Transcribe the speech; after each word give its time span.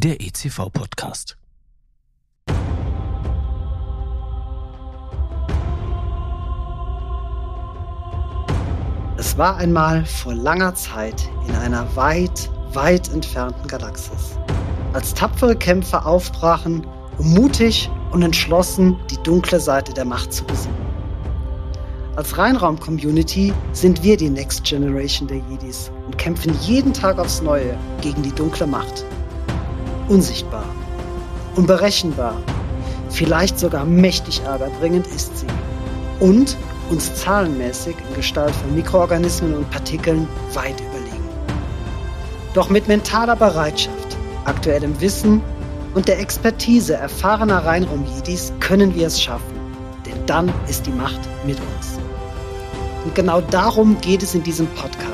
der 0.00 0.18
ECV-Podcast. 0.18 1.36
Es 9.18 9.36
war 9.36 9.58
einmal 9.58 10.06
vor 10.06 10.32
langer 10.32 10.74
Zeit 10.74 11.28
in 11.46 11.54
einer 11.54 11.84
weit, 11.96 12.50
weit 12.72 13.12
entfernten 13.12 13.68
Galaxis, 13.68 14.38
als 14.94 15.12
tapfere 15.12 15.54
Kämpfer 15.54 16.06
aufbrachen, 16.06 16.86
um 17.18 17.34
mutig 17.34 17.90
und 18.10 18.22
entschlossen 18.22 18.96
die 19.10 19.22
dunkle 19.22 19.60
Seite 19.60 19.92
der 19.92 20.06
Macht 20.06 20.32
zu 20.32 20.44
besiegen. 20.44 20.74
Als 22.16 22.38
Reinraum-Community 22.38 23.52
sind 23.74 24.02
wir 24.02 24.16
die 24.16 24.30
Next 24.30 24.64
Generation 24.64 25.28
der 25.28 25.42
Jedis 25.50 25.92
und 26.06 26.16
kämpfen 26.16 26.58
jeden 26.62 26.94
Tag 26.94 27.18
aufs 27.18 27.42
Neue 27.42 27.76
gegen 28.00 28.22
die 28.22 28.32
dunkle 28.32 28.66
Macht. 28.66 29.04
Unsichtbar, 30.10 30.64
unberechenbar, 31.54 32.34
vielleicht 33.10 33.60
sogar 33.60 33.84
mächtig 33.84 34.42
ärgerbringend 34.44 35.06
ist 35.06 35.38
sie. 35.38 35.46
Und 36.18 36.56
uns 36.90 37.14
zahlenmäßig 37.14 37.94
in 38.08 38.16
Gestalt 38.16 38.52
von 38.56 38.74
Mikroorganismen 38.74 39.54
und 39.54 39.70
Partikeln 39.70 40.26
weit 40.52 40.80
überlegen. 40.80 41.28
Doch 42.54 42.70
mit 42.70 42.88
mentaler 42.88 43.36
Bereitschaft, 43.36 44.16
aktuellem 44.46 45.00
Wissen 45.00 45.42
und 45.94 46.08
der 46.08 46.18
Expertise 46.18 46.94
erfahrener 46.94 47.64
Reinraum-Jedis 47.64 48.52
können 48.58 48.96
wir 48.96 49.06
es 49.06 49.22
schaffen. 49.22 49.54
Denn 50.06 50.26
dann 50.26 50.52
ist 50.68 50.86
die 50.86 50.90
Macht 50.90 51.20
mit 51.46 51.58
uns. 51.60 52.00
Und 53.04 53.14
genau 53.14 53.40
darum 53.40 53.96
geht 54.00 54.24
es 54.24 54.34
in 54.34 54.42
diesem 54.42 54.66
Podcast. 54.66 55.09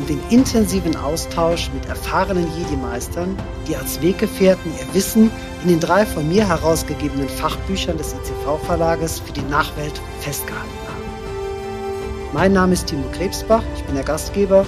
Um 0.00 0.06
den 0.06 0.20
intensiven 0.30 0.96
Austausch 0.96 1.70
mit 1.74 1.84
erfahrenen 1.84 2.46
Jedi-Meistern, 2.56 3.36
die 3.68 3.76
als 3.76 4.00
Weggefährten 4.00 4.72
ihr 4.80 4.94
Wissen 4.94 5.30
in 5.62 5.68
den 5.68 5.78
drei 5.78 6.06
von 6.06 6.26
mir 6.26 6.48
herausgegebenen 6.48 7.28
Fachbüchern 7.28 7.98
des 7.98 8.14
ICV-Verlages 8.14 9.20
für 9.20 9.32
die 9.32 9.42
Nachwelt 9.42 10.00
festgehalten 10.20 10.70
haben. 10.88 12.32
Mein 12.32 12.54
Name 12.54 12.72
ist 12.72 12.86
Timo 12.86 13.04
Krebsbach, 13.12 13.62
ich 13.76 13.84
bin 13.84 13.94
der 13.94 14.04
Gastgeber 14.04 14.64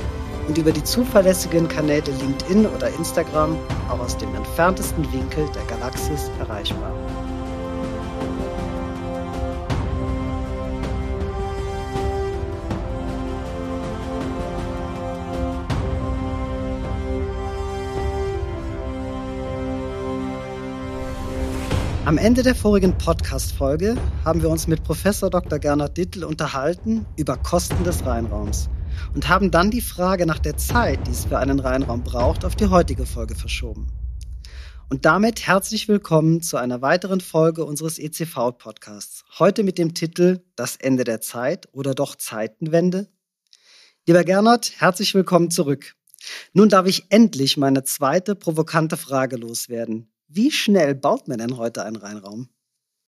und 0.49 0.59
über 0.59 0.71
die 0.71 0.85
zuverlässigen 0.85 1.67
Kanäle 1.67 2.11
LinkedIn 2.11 2.67
oder 2.67 2.89
Instagram 2.91 3.57
auch 3.89 4.01
aus 4.01 4.19
dem 4.19 4.35
entferntesten 4.35 5.11
Winkel 5.15 5.49
der 5.55 5.65
Galaxis 5.65 6.31
erreichbar. 6.41 6.93
Am 22.05 22.19
Ende 22.19 22.43
der 22.43 22.57
vorigen 22.57 22.99
Podcast-Folge 22.99 23.97
haben 24.25 24.43
wir 24.43 24.51
uns 24.51 24.67
mit 24.67 24.83
Professor 24.83 25.31
Dr. 25.31 25.61
Gernot 25.61 25.97
Dittel 25.97 26.25
unterhalten 26.25 27.07
über 27.17 27.37
Kosten 27.37 27.85
des 27.85 28.05
Reinraums 28.05 28.69
und 29.15 29.29
haben 29.29 29.53
dann 29.53 29.71
die 29.71 29.81
Frage 29.81 30.27
nach 30.27 30.41
der 30.41 30.57
Zeit, 30.57 31.07
die 31.07 31.13
es 31.13 31.27
für 31.27 31.39
einen 31.39 31.61
Reinraum 31.61 32.03
braucht, 32.03 32.45
auf 32.45 32.57
die 32.57 32.67
heutige 32.67 33.07
Folge 33.07 33.37
verschoben. 33.37 33.87
Und 34.91 35.05
damit 35.05 35.47
herzlich 35.47 35.87
willkommen 35.87 36.43
zu 36.43 36.57
einer 36.57 36.83
weiteren 36.83 37.21
Folge 37.21 37.65
unseres 37.65 38.01
ECV-Podcasts. 38.01 39.25
Heute 39.39 39.63
mit 39.63 39.79
dem 39.79 39.95
Titel 39.95 40.41
Das 40.57 40.75
Ende 40.75 41.05
der 41.05 41.21
Zeit 41.21 41.69
oder 41.71 41.95
doch 41.95 42.17
Zeitenwende. 42.17 43.13
Lieber 44.09 44.25
Gernot, 44.25 44.73
herzlich 44.79 45.15
willkommen 45.15 45.53
zurück. 45.53 45.95
Nun 46.53 46.69
darf 46.69 46.89
ich 46.89 47.07
endlich 47.11 47.57
meine 47.57 47.85
zweite 47.85 48.35
provokante 48.35 48.97
Frage 48.97 49.37
loswerden. 49.37 50.12
Wie 50.35 50.51
schnell 50.51 50.95
baut 50.95 51.29
man 51.29 51.39
denn 51.39 51.59
heute 51.59 51.85
einen 51.85 51.97
Reinraum? 51.97 52.49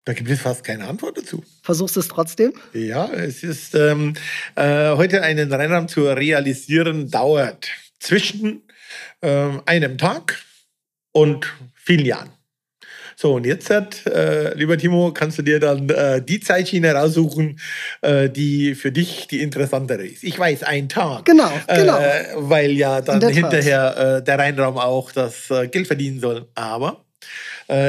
Da 0.03 0.13
gibt 0.13 0.29
es 0.29 0.41
fast 0.41 0.63
keine 0.63 0.85
Antwort 0.85 1.17
dazu. 1.17 1.43
Versuchst 1.63 1.95
du 1.95 2.01
es 2.01 2.07
trotzdem? 2.09 2.53
Ja, 2.73 3.09
es 3.11 3.41
ist 3.41 3.73
ähm, 3.73 4.13
äh, 4.55 4.91
heute 4.91 5.23
einen 5.23 5.51
Reinraum 5.51 5.87
zu 5.87 6.03
realisieren, 6.03 7.09
dauert 7.09 7.69
zwischen 7.99 8.63
ähm, 9.21 9.61
einem 9.65 9.97
Tag 9.97 10.43
und 11.11 11.51
vielen 11.73 12.05
Jahren. 12.05 12.31
So, 13.15 13.35
und 13.35 13.45
jetzt, 13.45 13.71
äh, 13.71 14.53
lieber 14.55 14.77
Timo, 14.77 15.13
kannst 15.13 15.37
du 15.37 15.41
dir 15.41 15.61
dann 15.61 15.89
äh, 15.89 16.21
die 16.21 16.41
Zeitschiene 16.41 16.93
raussuchen, 16.93 17.59
äh, 18.01 18.29
die 18.29 18.75
für 18.75 18.91
dich 18.91 19.27
die 19.27 19.41
interessantere 19.41 20.05
ist. 20.05 20.23
Ich 20.23 20.37
weiß, 20.37 20.63
ein 20.63 20.89
Tag. 20.89 21.23
Genau, 21.23 21.51
genau. 21.65 21.97
Äh, 21.97 22.25
weil 22.35 22.71
ja 22.71 22.99
dann 22.99 23.25
hinterher 23.29 24.17
äh, 24.17 24.23
der 24.23 24.37
Reinraum 24.37 24.77
auch 24.77 25.13
das 25.13 25.49
äh, 25.49 25.69
Geld 25.69 25.87
verdienen 25.87 26.19
soll. 26.19 26.49
Aber 26.55 27.04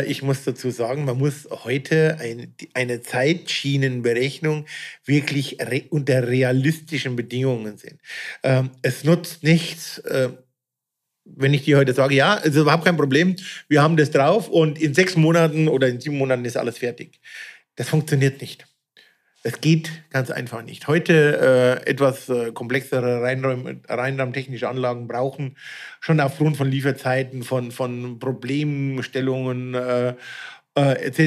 ich 0.07 0.23
muss 0.23 0.45
dazu 0.45 0.71
sagen, 0.71 1.05
man 1.05 1.19
muss 1.19 1.49
heute 1.51 2.19
ein, 2.19 2.55
eine 2.75 3.03
Zeitschienenberechnung 3.03 4.67
wirklich 5.05 5.59
unter 5.91 6.27
realistischen 6.27 7.17
Bedingungen 7.17 7.77
sehen. 7.77 7.99
Ähm, 8.43 8.71
es 8.83 9.05
nutzt 9.05 9.43
nichts, 9.43 9.99
äh, 9.99 10.31
wenn 11.25 11.55
ich 11.55 11.65
dir 11.65 11.77
heute 11.77 11.93
sage, 11.93 12.15
ja, 12.15 12.39
es 12.39 12.55
ist 12.55 12.57
überhaupt 12.57 12.85
kein 12.85 12.97
Problem, 12.97 13.37
wir 13.69 13.83
haben 13.83 13.97
das 13.97 14.11
drauf 14.11 14.49
und 14.49 14.81
in 14.81 14.95
sechs 14.95 15.17
Monaten 15.17 15.69
oder 15.69 15.89
in 15.89 16.01
sieben 16.01 16.19
Monaten 16.19 16.45
ist 16.45 16.57
alles 16.57 16.79
fertig. 16.79 17.21
Das 17.75 17.89
funktioniert 17.89 18.41
nicht. 18.41 18.67
Es 19.47 19.61
geht 19.61 20.03
ganz 20.11 20.33
einfach 20.33 20.65
nicht. 20.65 20.89
Heute 20.89 21.81
äh, 21.87 21.89
etwas 21.89 22.29
äh, 22.29 22.51
komplexere 22.51 23.23
Reinraum, 23.23 23.81
reinraumtechnische 23.89 24.69
Anlagen 24.69 25.07
brauchen, 25.07 25.57
schon 26.01 26.19
aufgrund 26.19 26.57
von 26.57 26.69
Lieferzeiten, 26.69 27.45
von, 27.45 27.71
von 27.71 28.19
Problemstellungen 28.19 29.75
äh, 29.75 30.15
etc. 30.75 31.19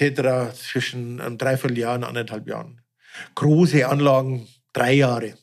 etc. 0.00 0.56
zwischen 0.56 1.20
einem 1.20 1.38
Dreivierteljahr 1.38 1.94
und 1.94 2.02
anderthalb 2.02 2.48
Jahren. 2.48 2.80
Große 3.36 3.86
Anlagen, 3.86 4.48
drei 4.72 4.94
Jahre. 4.94 5.34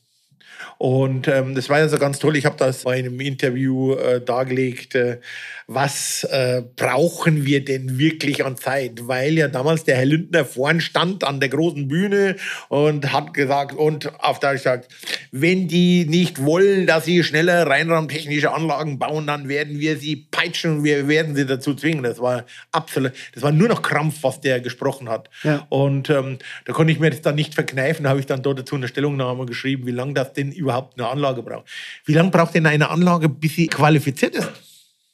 Und 0.78 1.28
ähm, 1.28 1.54
das 1.54 1.68
war 1.68 1.78
ja 1.78 1.88
so 1.88 1.98
ganz 1.98 2.18
toll. 2.18 2.36
Ich 2.36 2.44
habe 2.44 2.56
das 2.56 2.84
bei 2.84 2.98
einem 2.98 3.20
Interview 3.20 3.94
äh, 3.94 4.20
dargelegt. 4.20 4.94
Äh, 4.94 5.20
was 5.66 6.22
äh, 6.24 6.62
brauchen 6.76 7.44
wir 7.44 7.64
denn 7.64 7.98
wirklich 7.98 8.44
an 8.44 8.56
Zeit? 8.56 9.08
Weil 9.08 9.34
ja 9.34 9.48
damals 9.48 9.84
der 9.84 9.96
Herr 9.96 10.04
Lindner 10.04 10.44
vorn 10.44 10.80
stand 10.80 11.24
an 11.24 11.40
der 11.40 11.48
großen 11.48 11.88
Bühne 11.88 12.36
und 12.68 13.12
hat 13.12 13.34
gesagt, 13.34 13.74
und 13.74 14.12
auf 14.22 14.38
Deutsch 14.38 14.58
gesagt, 14.58 14.92
wenn 15.32 15.66
die 15.66 16.04
nicht 16.06 16.44
wollen, 16.44 16.86
dass 16.86 17.04
sie 17.04 17.24
schneller 17.24 17.66
reinraumtechnische 17.66 18.52
Anlagen 18.52 18.98
bauen, 18.98 19.26
dann 19.26 19.48
werden 19.48 19.80
wir 19.80 19.96
sie 19.96 20.16
peitschen 20.30 20.78
und 20.78 20.84
wir 20.84 21.08
werden 21.08 21.34
sie 21.34 21.46
dazu 21.46 21.74
zwingen. 21.74 22.04
Das 22.04 22.20
war 22.20 22.44
absolut, 22.70 23.12
das 23.34 23.42
war 23.42 23.50
nur 23.50 23.68
noch 23.68 23.82
Krampf, 23.82 24.22
was 24.22 24.40
der 24.40 24.60
gesprochen 24.60 25.08
hat. 25.08 25.30
Ja. 25.42 25.66
Und 25.68 26.10
ähm, 26.10 26.38
da 26.64 26.72
konnte 26.72 26.92
ich 26.92 27.00
mir 27.00 27.10
das 27.10 27.22
dann 27.22 27.34
nicht 27.34 27.54
verkneifen, 27.54 28.04
da 28.04 28.10
habe 28.10 28.20
ich 28.20 28.26
dann 28.26 28.42
dort 28.42 28.60
dazu 28.60 28.76
eine 28.76 28.88
Stellungnahme 28.88 29.46
geschrieben, 29.46 29.86
wie 29.86 29.92
lange 29.92 30.14
das 30.14 30.32
denn 30.32 30.45
überhaupt 30.52 30.98
eine 30.98 31.08
Anlage 31.08 31.42
braucht. 31.42 31.66
Wie 32.04 32.14
lange 32.14 32.30
braucht 32.30 32.54
denn 32.54 32.66
eine 32.66 32.90
Anlage, 32.90 33.28
bis 33.28 33.54
sie 33.54 33.66
qualifiziert 33.68 34.34
ist? 34.34 34.50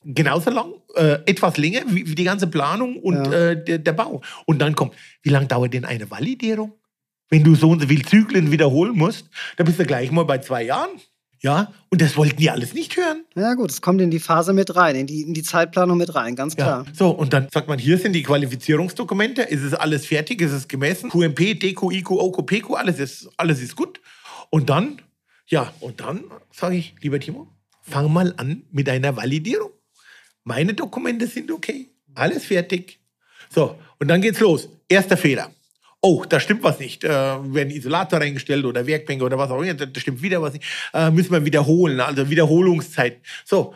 genauso 0.05 0.51
lang, 0.51 0.75
äh, 0.95 1.19
etwas 1.27 1.57
länger 1.57 1.83
wie, 1.89 2.07
wie, 2.07 2.15
die 2.15 2.25
ganze 2.25 2.47
Planung 2.47 2.97
und 2.97 3.27
ja. 3.27 3.51
äh, 3.51 3.65
der, 3.65 3.79
der, 3.79 3.93
Bau. 3.93 4.21
Und 4.47 4.59
dann 4.61 4.75
kommt, 4.75 4.95
wie 5.23 5.31
lange 5.31 5.47
dauert 5.47 5.73
denn 5.75 5.85
eine 5.85 6.11
Validierung? 6.11 6.73
Wenn 7.31 7.45
du 7.45 7.55
so 7.55 7.71
und 7.71 7.81
so 7.81 7.89
viele 7.89 8.05
Zyklen 8.05 8.51
wiederholen 8.51 8.97
musst, 8.97 9.31
dann 9.57 9.67
bist 9.67 9.79
du 9.79 9.87
gleich 9.87 10.11
mal 10.11 10.25
bei 10.25 10.39
zwei 10.39 10.65
Jahren. 10.65 10.91
Ja, 11.41 11.73
und 11.89 12.01
das 12.01 12.17
wollten 12.17 12.37
die 12.37 12.51
alles 12.51 12.73
nicht 12.73 12.97
hören. 12.97 13.25
Ja, 13.35 13.55
gut, 13.55 13.73
es 13.73 13.81
kommt 13.81 14.01
in 14.01 14.13
die 14.13 14.21
Phase 14.21 14.53
mit 14.53 14.77
rein, 14.77 14.95
in 14.95 15.09
die, 15.09 15.23
in 15.23 15.35
die 15.35 15.43
Zeitplanung 15.43 15.99
mit 15.99 16.15
rein, 16.15 16.37
ganz 16.37 16.55
klar. 16.55 16.85
Ja, 16.87 16.95
so, 16.95 17.11
und 17.11 17.33
dann 17.33 17.49
sagt 17.53 17.67
man, 17.67 17.81
hier 17.81 17.99
sind 17.99 18.13
die 18.13 18.23
Qualifizierungsdokumente, 18.23 19.43
ist 19.43 19.63
es 19.63 19.75
alles 19.75 20.07
fertig, 20.07 20.41
ist 20.41 20.53
es 20.53 20.69
gemessen, 20.69 21.11
QMP, 21.11 21.59
DQ, 21.59 21.91
IQ, 21.91 22.13
OQ, 22.13 22.47
PQ, 22.47 22.75
alles 22.77 23.01
ist, 23.01 23.29
alles 23.37 23.61
ist 23.61 23.75
gut. 23.75 24.01
Und 24.51 24.71
dann, 24.71 25.03
ja, 25.47 25.73
und 25.81 26.01
dann 26.01 26.25
sage 26.51 26.77
ich, 26.77 26.95
lieber 27.01 27.21
Timo, 27.21 27.49
fang 27.83 28.13
mal 28.13 28.35
an 28.37 28.65
mit 28.71 28.89
einer 28.89 29.17
Validierung. 29.17 29.73
Meine 30.45 30.75
Dokumente 30.75 31.27
sind 31.27 31.51
okay. 31.51 31.91
Alles 32.15 32.47
fertig. 32.47 33.01
So, 33.51 33.79
und 33.99 34.09
dann 34.09 34.21
geht's 34.21 34.41
los. 34.41 34.69
Erster 34.89 35.17
Fehler. 35.17 35.53
Oh, 36.01 36.25
da 36.29 36.41
stimmt 36.41 36.65
was 36.65 36.81
nicht. 36.81 37.05
Äh, 37.05 37.09
werden 37.09 37.71
Isolator 37.71 38.21
reingestellt 38.21 38.65
oder 38.65 38.87
Werkbänke 38.87 39.25
oder 39.25 39.39
was 39.39 39.51
auch 39.51 39.63
immer, 39.63 39.75
da 39.75 40.01
stimmt 40.01 40.21
wieder 40.21 40.43
was 40.43 40.55
nicht. 40.55 40.65
Äh, 40.93 41.11
müssen 41.11 41.31
wir 41.33 41.45
wiederholen, 41.45 42.01
also 42.01 42.29
Wiederholungszeit. 42.29 43.21
So, 43.45 43.75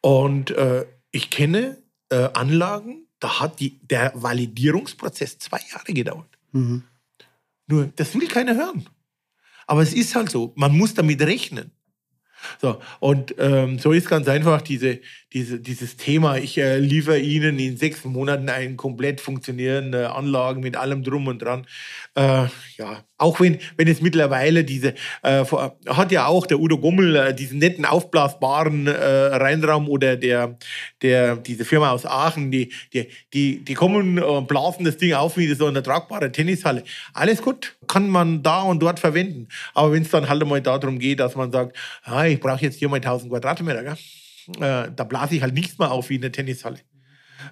und 0.00 0.52
äh, 0.52 0.86
ich 1.10 1.30
kenne 1.30 1.82
äh, 2.10 2.28
Anlagen, 2.34 3.08
da 3.18 3.40
hat 3.40 3.58
die, 3.58 3.80
der 3.80 4.12
Validierungsprozess 4.14 5.38
zwei 5.38 5.58
Jahre 5.72 5.92
gedauert. 5.92 6.38
Mhm. 6.52 6.84
Nur, 7.66 7.90
das 7.96 8.14
will 8.14 8.28
keiner 8.28 8.54
hören. 8.54 8.88
Aber 9.66 9.82
es 9.82 9.92
ist 9.92 10.14
halt 10.14 10.30
so, 10.30 10.52
man 10.56 10.76
muss 10.76 10.94
damit 10.94 11.20
rechnen. 11.22 11.72
So, 12.60 12.80
und 13.00 13.34
ähm, 13.38 13.78
so 13.78 13.92
ist 13.92 14.08
ganz 14.08 14.28
einfach 14.28 14.62
diese, 14.62 15.00
diese, 15.32 15.58
dieses 15.60 15.96
Thema, 15.96 16.36
ich 16.36 16.58
äh, 16.58 16.78
liefere 16.78 17.18
Ihnen 17.18 17.58
in 17.58 17.76
sechs 17.76 18.04
Monaten 18.04 18.48
eine 18.48 18.76
komplett 18.76 19.20
funktionierende 19.20 20.12
Anlage 20.12 20.60
mit 20.60 20.76
allem 20.76 21.02
drum 21.02 21.26
und 21.26 21.40
dran. 21.40 21.66
Äh, 22.14 22.46
ja, 22.76 23.04
auch 23.18 23.40
wenn, 23.40 23.58
wenn 23.76 23.88
es 23.88 24.00
mittlerweile 24.00 24.64
diese, 24.64 24.94
äh, 25.22 25.44
hat 25.88 26.12
ja 26.12 26.26
auch 26.26 26.46
der 26.46 26.60
Udo 26.60 26.78
Gummel 26.78 27.16
äh, 27.16 27.34
diesen 27.34 27.58
netten 27.58 27.84
aufblasbaren 27.84 28.86
äh, 28.86 28.92
Reinraum 28.92 29.88
oder 29.88 30.16
der, 30.16 30.58
der, 31.02 31.36
diese 31.36 31.64
Firma 31.64 31.90
aus 31.90 32.04
Aachen, 32.04 32.50
die, 32.50 32.72
die, 32.92 33.08
die, 33.32 33.64
die 33.64 33.74
kommen 33.74 34.18
und 34.18 34.48
blasen 34.48 34.84
das 34.84 34.98
Ding 34.98 35.14
auf 35.14 35.36
wie 35.36 35.52
so 35.54 35.66
eine 35.66 35.82
tragbare 35.82 36.30
Tennishalle. 36.30 36.82
Alles 37.14 37.40
gut, 37.40 37.76
kann 37.86 38.08
man 38.08 38.42
da 38.42 38.62
und 38.62 38.80
dort 38.80 39.00
verwenden. 39.00 39.48
Aber 39.74 39.92
wenn 39.92 40.02
es 40.02 40.10
dann 40.10 40.28
halt 40.28 40.42
einmal 40.42 40.60
darum 40.60 40.98
geht, 40.98 41.20
dass 41.20 41.36
man 41.36 41.50
sagt, 41.50 41.76
ah, 42.04 42.26
ich 42.26 42.40
brauche 42.40 42.62
jetzt 42.62 42.78
hier 42.78 42.88
mal 42.88 42.96
1000 42.96 43.30
Quadratmeter, 43.30 43.82
gell? 43.82 43.96
Äh, 44.60 44.90
da 44.94 45.04
blase 45.04 45.36
ich 45.36 45.42
halt 45.42 45.54
nichts 45.54 45.78
mehr 45.78 45.90
auf 45.90 46.08
wie 46.08 46.16
in 46.16 46.20
der 46.20 46.32
Tennishalle. 46.32 46.78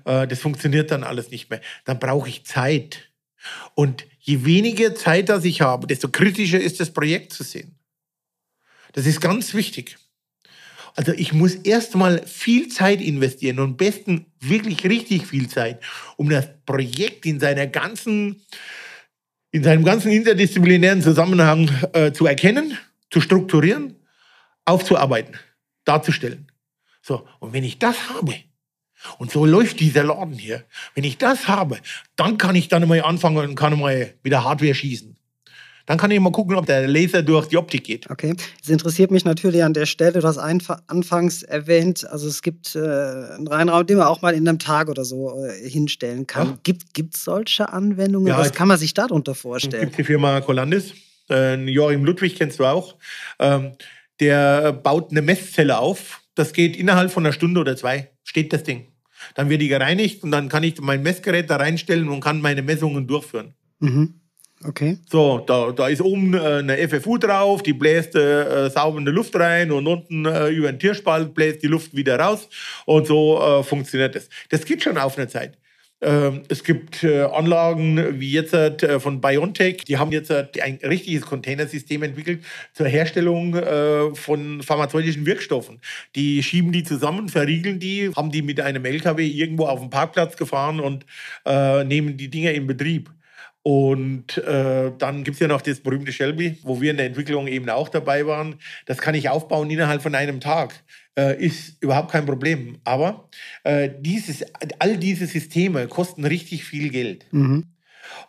Äh, 0.05 0.27
das 0.27 0.41
funktioniert 0.41 0.91
dann 0.91 1.05
alles 1.05 1.31
nicht 1.31 1.51
mehr. 1.51 1.61
Dann 1.85 1.99
brauche 1.99 2.29
ich 2.29 2.45
Zeit. 2.45 3.11
Und 3.75 4.07
je 4.25 4.45
weniger 4.45 4.95
Zeit 4.95 5.29
das 5.29 5.45
ich 5.45 5.61
habe, 5.61 5.87
desto 5.87 6.09
kritischer 6.09 6.61
ist 6.61 6.81
das 6.81 6.91
Projekt 6.91 7.33
zu 7.33 7.45
sehen. 7.45 7.79
Das 8.93 9.07
ist 9.07 9.21
ganz 9.21 9.53
wichtig. 9.53 9.99
Also 10.97 11.13
ich 11.13 11.33
muss 11.33 11.57
erstmal 11.57 12.25
viel 12.27 12.69
Zeit 12.69 13.01
investieren 13.01 13.59
und 13.59 13.65
am 13.65 13.77
besten 13.77 14.27
wirklich 14.41 14.85
richtig 14.85 15.27
viel 15.27 15.49
Zeit, 15.49 15.83
um 16.17 16.31
das 16.31 16.49
Projekt 16.65 17.27
in 17.27 17.41
seiner 17.41 17.67
ganzen, 17.67 18.43
in 19.51 19.63
seinem 19.63 19.85
ganzen 19.85 20.11
interdisziplinären 20.11 21.03
Zusammenhang 21.03 21.71
äh, 21.93 22.13
zu 22.13 22.27
erkennen, 22.27 22.79
zu 23.11 23.21
strukturieren, 23.21 23.97
aufzuarbeiten, 24.65 25.37
darzustellen. 25.85 26.51
So, 27.03 27.27
und 27.41 27.53
wenn 27.53 27.65
ich 27.65 27.79
das 27.79 28.09
habe, 28.09 28.35
und 29.19 29.31
so 29.31 29.45
läuft 29.45 29.81
dieser 29.81 30.05
Laden 30.05 30.35
hier, 30.35 30.65
wenn 30.95 31.05
ich 31.05 31.19
das 31.19 31.49
habe, 31.49 31.79
dann 32.17 32.39
kann 32.39 32.55
ich 32.55 32.69
dann 32.69 32.87
mal 32.89 33.03
anfangen 33.03 33.39
und 33.39 33.55
kann 33.55 33.79
mal 33.79 34.15
wieder 34.23 34.45
Hardware 34.45 34.75
schießen. 34.75 35.17
Dann 35.87 35.99
kann 35.99 36.11
ich 36.11 36.19
mal 36.19 36.33
gucken, 36.33 36.57
ob 36.57 36.65
der 36.65 36.89
Laser 36.89 37.23
durch 37.23 37.47
die 37.47 37.59
Optik 37.59 37.85
geht. 37.85 38.09
Okay. 38.09 38.35
Es 38.63 38.71
interessiert 38.71 39.11
mich 39.11 39.27
natürlich 39.27 39.63
an 39.63 39.75
der 39.75 39.85
Stelle, 39.85 40.21
du 40.21 40.27
hast 40.27 40.39
anfangs 40.39 41.43
erwähnt, 41.43 42.09
also 42.09 42.27
es 42.27 42.41
gibt 42.41 42.75
äh, 42.75 42.79
einen 42.79 43.47
Reinraum, 43.47 43.87
den 43.87 43.99
man 43.99 44.07
auch 44.07 44.23
mal 44.23 44.33
in 44.33 44.49
einem 44.49 44.59
Tag 44.59 44.89
oder 44.89 45.05
so 45.05 45.45
äh, 45.45 45.69
hinstellen 45.69 46.27
kann. 46.27 46.59
Ja. 46.67 46.73
Gibt 46.95 47.15
es 47.15 47.25
solche 47.25 47.71
Anwendungen? 47.71 48.29
Ja, 48.29 48.39
Was 48.39 48.53
kann 48.53 48.69
man 48.69 48.79
sich 48.79 48.95
darunter 48.95 49.35
vorstellen? 49.35 49.83
Es 49.83 49.89
gibt 49.89 49.99
die 49.99 50.05
Firma 50.05 50.41
Colandis, 50.41 50.95
äh, 51.29 51.63
Joachim 51.69 52.07
Ludwig 52.07 52.37
kennst 52.37 52.61
du 52.61 52.65
auch. 52.65 52.97
Ähm, 53.39 53.73
der 54.21 54.73
baut 54.73 55.11
eine 55.11 55.21
Messzelle 55.21 55.79
auf 55.79 56.23
das 56.35 56.53
geht 56.53 56.77
innerhalb 56.77 57.11
von 57.11 57.25
einer 57.25 57.33
Stunde 57.33 57.61
oder 57.61 57.77
zwei, 57.77 58.11
steht 58.25 58.53
das 58.53 58.65
Ding. 58.65 58.89
Dann 59.35 59.49
wird 59.49 59.63
die 59.63 59.69
gereinigt 59.69 60.23
und 60.23 60.31
dann 60.31 60.49
kann 60.49 60.63
ich 60.63 60.81
mein 60.81 61.03
Messgerät 61.03 61.51
da 61.51 61.57
reinstellen 61.57 62.09
und 62.09 62.21
kann 62.21 62.41
meine 62.41 62.63
Messungen 62.63 63.07
durchführen. 63.07 63.55
Mhm. 63.81 64.15
Okay. 64.67 64.97
So, 65.11 65.41
da, 65.41 65.73
da 65.73 65.89
ist 65.89 66.01
oben 66.01 66.33
äh, 66.33 66.39
eine 66.39 66.89
FFU 66.89 67.19
drauf, 67.19 67.63
die 67.63 67.75
bläst 67.75 68.15
äh, 68.15 68.71
saubere 68.71 69.11
Luft 69.11 69.37
rein 69.37 69.71
und 69.71 69.87
unten 69.87 70.25
äh, 70.25 70.49
über 70.49 70.73
den 70.73 70.79
Tierspalt 70.79 71.35
bläst 71.35 71.63
die 71.63 71.67
Luft 71.67 71.95
wieder 71.95 72.19
raus 72.19 72.49
und 72.87 73.07
so 73.07 73.41
äh, 73.41 73.63
funktioniert 73.63 74.15
das. 74.15 74.29
Das 74.49 74.65
geht 74.65 74.83
schon 74.83 74.97
auf 74.97 75.19
eine 75.19 75.29
Zeit. 75.29 75.59
Ähm, 76.01 76.43
es 76.49 76.65
gibt 76.65 77.03
äh, 77.05 77.23
Anlagen 77.23 78.21
wie 78.21 78.31
jetzt 78.31 78.53
äh, 78.53 79.01
von 79.01 79.21
BioNTech, 79.21 79.85
die 79.87 79.97
haben 79.97 80.13
jetzt 80.13 80.31
äh, 80.31 80.47
ein 80.63 80.79
richtiges 80.83 81.23
Containersystem 81.23 82.03
entwickelt 82.03 82.45
zur 82.73 82.87
Herstellung 82.87 83.55
von 84.15 84.63
pharmazeutischen 84.63 85.27
Wirkstoffen. 85.27 85.81
Die 86.15 86.43
schieben 86.43 86.73
die 86.73 86.83
zusammen, 86.83 87.29
verriegeln 87.29 87.79
die, 87.79 88.11
haben 88.15 88.31
die 88.31 88.43
mit 88.43 88.61
einem 88.61 88.85
LKW 88.85 89.27
irgendwo 89.27 89.67
auf 89.67 89.81
dem 89.81 89.91
Parkplatz 89.91 90.37
gefahren 90.37 90.81
und 90.81 91.07
nehmen 91.45 92.17
die 92.17 92.29
Dinger 92.29 92.53
in 92.53 92.67
Betrieb. 92.67 93.11
Und 93.63 94.37
äh, 94.39 94.93
dann 94.99 95.25
gibt 95.25 95.37
es 95.37 95.41
ja 95.41 95.49
noch 95.49 95.63
das 95.63 95.81
berühmte 95.81 96.13
Shelby, 96.13 96.59
wo 96.65 96.83
wir 96.83 96.91
in 96.91 96.99
der 96.99 97.07
Entwicklung 97.07 97.47
eben 97.47 97.71
auch 97.71 97.89
dabei 97.89 98.27
waren. 98.27 98.57
Das 98.85 98.99
kann 98.99 99.15
ich 99.15 99.31
aufbauen 99.31 99.71
innerhalb 99.71 100.03
von 100.03 100.15
einem 100.15 100.41
Tag 100.41 100.75
äh, 101.19 101.43
ist 101.45 101.83
überhaupt 101.83 102.11
kein 102.11 102.27
Problem. 102.27 102.79
Aber 102.85 103.29
äh, 103.65 103.91
dieses, 103.99 104.45
all 104.79 104.97
diese 104.97 105.27
Systeme 105.27 105.89
kosten 105.89 106.25
richtig 106.25 106.65
viel 106.65 106.91
Geld. 106.91 107.27
Mhm. 107.33 107.65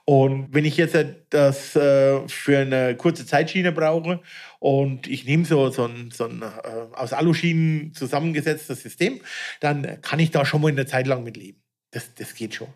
Und 0.06 0.54
wenn 0.54 0.66
ich 0.66 0.78
jetzt 0.78 0.98
das 1.30 1.76
äh, 1.76 2.28
für 2.28 2.60
eine 2.60 2.96
kurze 2.96 3.26
Zeitschiene 3.26 3.72
brauche 3.72 4.22
und 4.60 5.08
ich 5.08 5.26
nehme 5.26 5.46
so, 5.46 5.70
so 5.70 5.86
ein, 5.86 6.12
so 6.12 6.26
ein 6.26 6.42
äh, 6.42 6.96
aus 6.96 7.14
Aluschienen 7.14 7.94
zusammengesetztes 7.94 8.82
System, 8.82 9.20
dann 9.60 10.00
kann 10.02 10.20
ich 10.20 10.32
da 10.32 10.46
schon 10.46 10.62
mal 10.62 10.72
eine 10.72 10.86
Zeit 10.86 11.08
lang 11.08 11.24
mitleben 11.24 11.65
das, 11.96 12.14
das 12.16 12.36
geht 12.36 12.56
schon. 12.56 12.68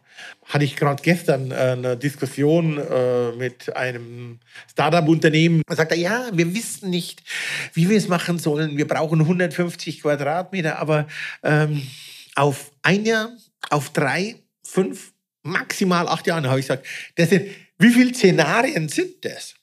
Hatte 0.46 0.64
ich 0.64 0.78
gerade 0.78 1.04
gestern 1.04 1.52
äh, 1.52 1.56
eine 1.56 1.98
Diskussion 1.98 2.78
äh, 2.78 3.34
mit 3.34 3.76
einem 3.76 4.40
Startup-Unternehmen. 4.72 5.62
Da 5.68 5.76
sagt 5.76 5.92
er, 5.92 5.98
ja, 5.98 6.30
wir 6.32 6.56
wissen 6.56 6.90
nicht, 6.90 7.22
wie 7.74 7.90
wir 7.90 7.98
es 7.98 8.08
machen 8.08 8.40
sollen. 8.40 8.78
Wir 8.78 8.88
brauchen 8.88 9.20
150 9.20 10.02
Quadratmeter, 10.02 10.80
aber 10.80 11.06
ähm, 11.44 11.86
auf 12.36 12.72
ein 12.82 13.06
Jahr, 13.06 13.32
auf 13.70 13.92
drei, 13.92 14.36
fünf, 14.64 15.12
maximal 15.44 16.08
acht 16.08 16.26
Jahre, 16.26 16.50
habe 16.50 16.62
ich 16.62 16.68
gesagt, 16.68 16.88
das 17.16 17.30
sind, 17.30 17.50
wie 17.78 17.90
viele 17.90 18.14
Szenarien 18.14 18.88
sind 18.88 19.26
das? 19.26 19.56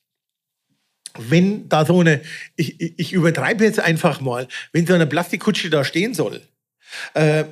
Wenn 1.19 1.67
da 1.71 1.87
so 1.87 2.01
eine, 2.01 2.21
ich, 2.57 2.79
ich 2.79 3.15
übertreibe 3.15 3.65
jetzt 3.65 3.81
einfach 3.81 4.21
mal, 4.21 4.49
wenn 4.73 4.87
so 4.87 4.93
eine 4.93 5.07
Plastikkutsche 5.07 5.71
da 5.71 5.83
stehen 5.83 6.13
soll, 6.13 6.43
äh, 7.15 7.45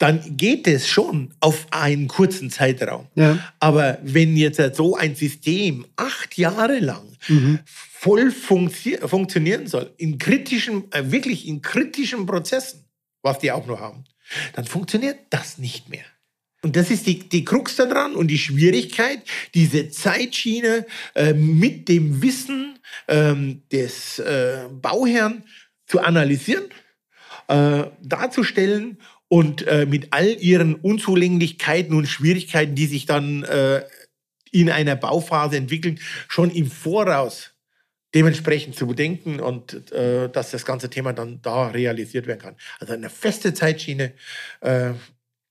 dann 0.00 0.38
geht 0.38 0.66
es 0.66 0.88
schon 0.88 1.30
auf 1.40 1.66
einen 1.70 2.08
kurzen 2.08 2.50
Zeitraum. 2.50 3.06
Ja. 3.16 3.38
Aber 3.60 3.98
wenn 4.02 4.34
jetzt 4.34 4.74
so 4.74 4.96
ein 4.96 5.14
System 5.14 5.84
acht 5.96 6.38
Jahre 6.38 6.78
lang 6.78 7.04
mhm. 7.28 7.58
voll 7.66 8.30
funktio 8.30 9.06
funktionieren 9.06 9.66
soll, 9.66 9.92
in 9.98 10.16
kritischen, 10.16 10.90
äh, 10.92 11.12
wirklich 11.12 11.46
in 11.46 11.60
kritischen 11.60 12.24
Prozessen, 12.24 12.86
was 13.20 13.40
die 13.40 13.52
auch 13.52 13.66
noch 13.66 13.78
haben, 13.78 14.04
dann 14.54 14.64
funktioniert 14.64 15.18
das 15.28 15.58
nicht 15.58 15.90
mehr. 15.90 16.04
Und 16.62 16.76
das 16.76 16.90
ist 16.90 17.06
die, 17.06 17.28
die 17.28 17.44
Krux 17.44 17.76
daran 17.76 18.14
und 18.14 18.28
die 18.28 18.38
Schwierigkeit, 18.38 19.20
diese 19.52 19.90
Zeitschiene 19.90 20.86
äh, 21.14 21.34
mit 21.34 21.90
dem 21.90 22.22
Wissen 22.22 22.78
ähm, 23.06 23.62
des 23.70 24.18
äh, 24.18 24.64
Bauherrn 24.70 25.44
zu 25.86 26.00
analysieren, 26.00 26.64
äh, 27.48 27.84
darzustellen 28.00 28.96
und 29.30 29.64
äh, 29.68 29.86
mit 29.86 30.08
all 30.10 30.26
ihren 30.40 30.74
Unzulänglichkeiten 30.74 31.96
und 31.96 32.06
Schwierigkeiten, 32.06 32.74
die 32.74 32.86
sich 32.86 33.06
dann 33.06 33.44
äh, 33.44 33.84
in 34.50 34.68
einer 34.68 34.96
Bauphase 34.96 35.56
entwickeln, 35.56 36.00
schon 36.26 36.50
im 36.50 36.68
Voraus 36.68 37.52
dementsprechend 38.12 38.74
zu 38.74 38.88
bedenken 38.88 39.38
und 39.38 39.92
äh, 39.92 40.28
dass 40.28 40.50
das 40.50 40.64
ganze 40.64 40.90
Thema 40.90 41.12
dann 41.12 41.40
da 41.42 41.68
realisiert 41.68 42.26
werden 42.26 42.40
kann. 42.40 42.56
Also 42.80 42.92
eine 42.92 43.08
feste 43.08 43.54
Zeitschiene, 43.54 44.14
äh, 44.62 44.94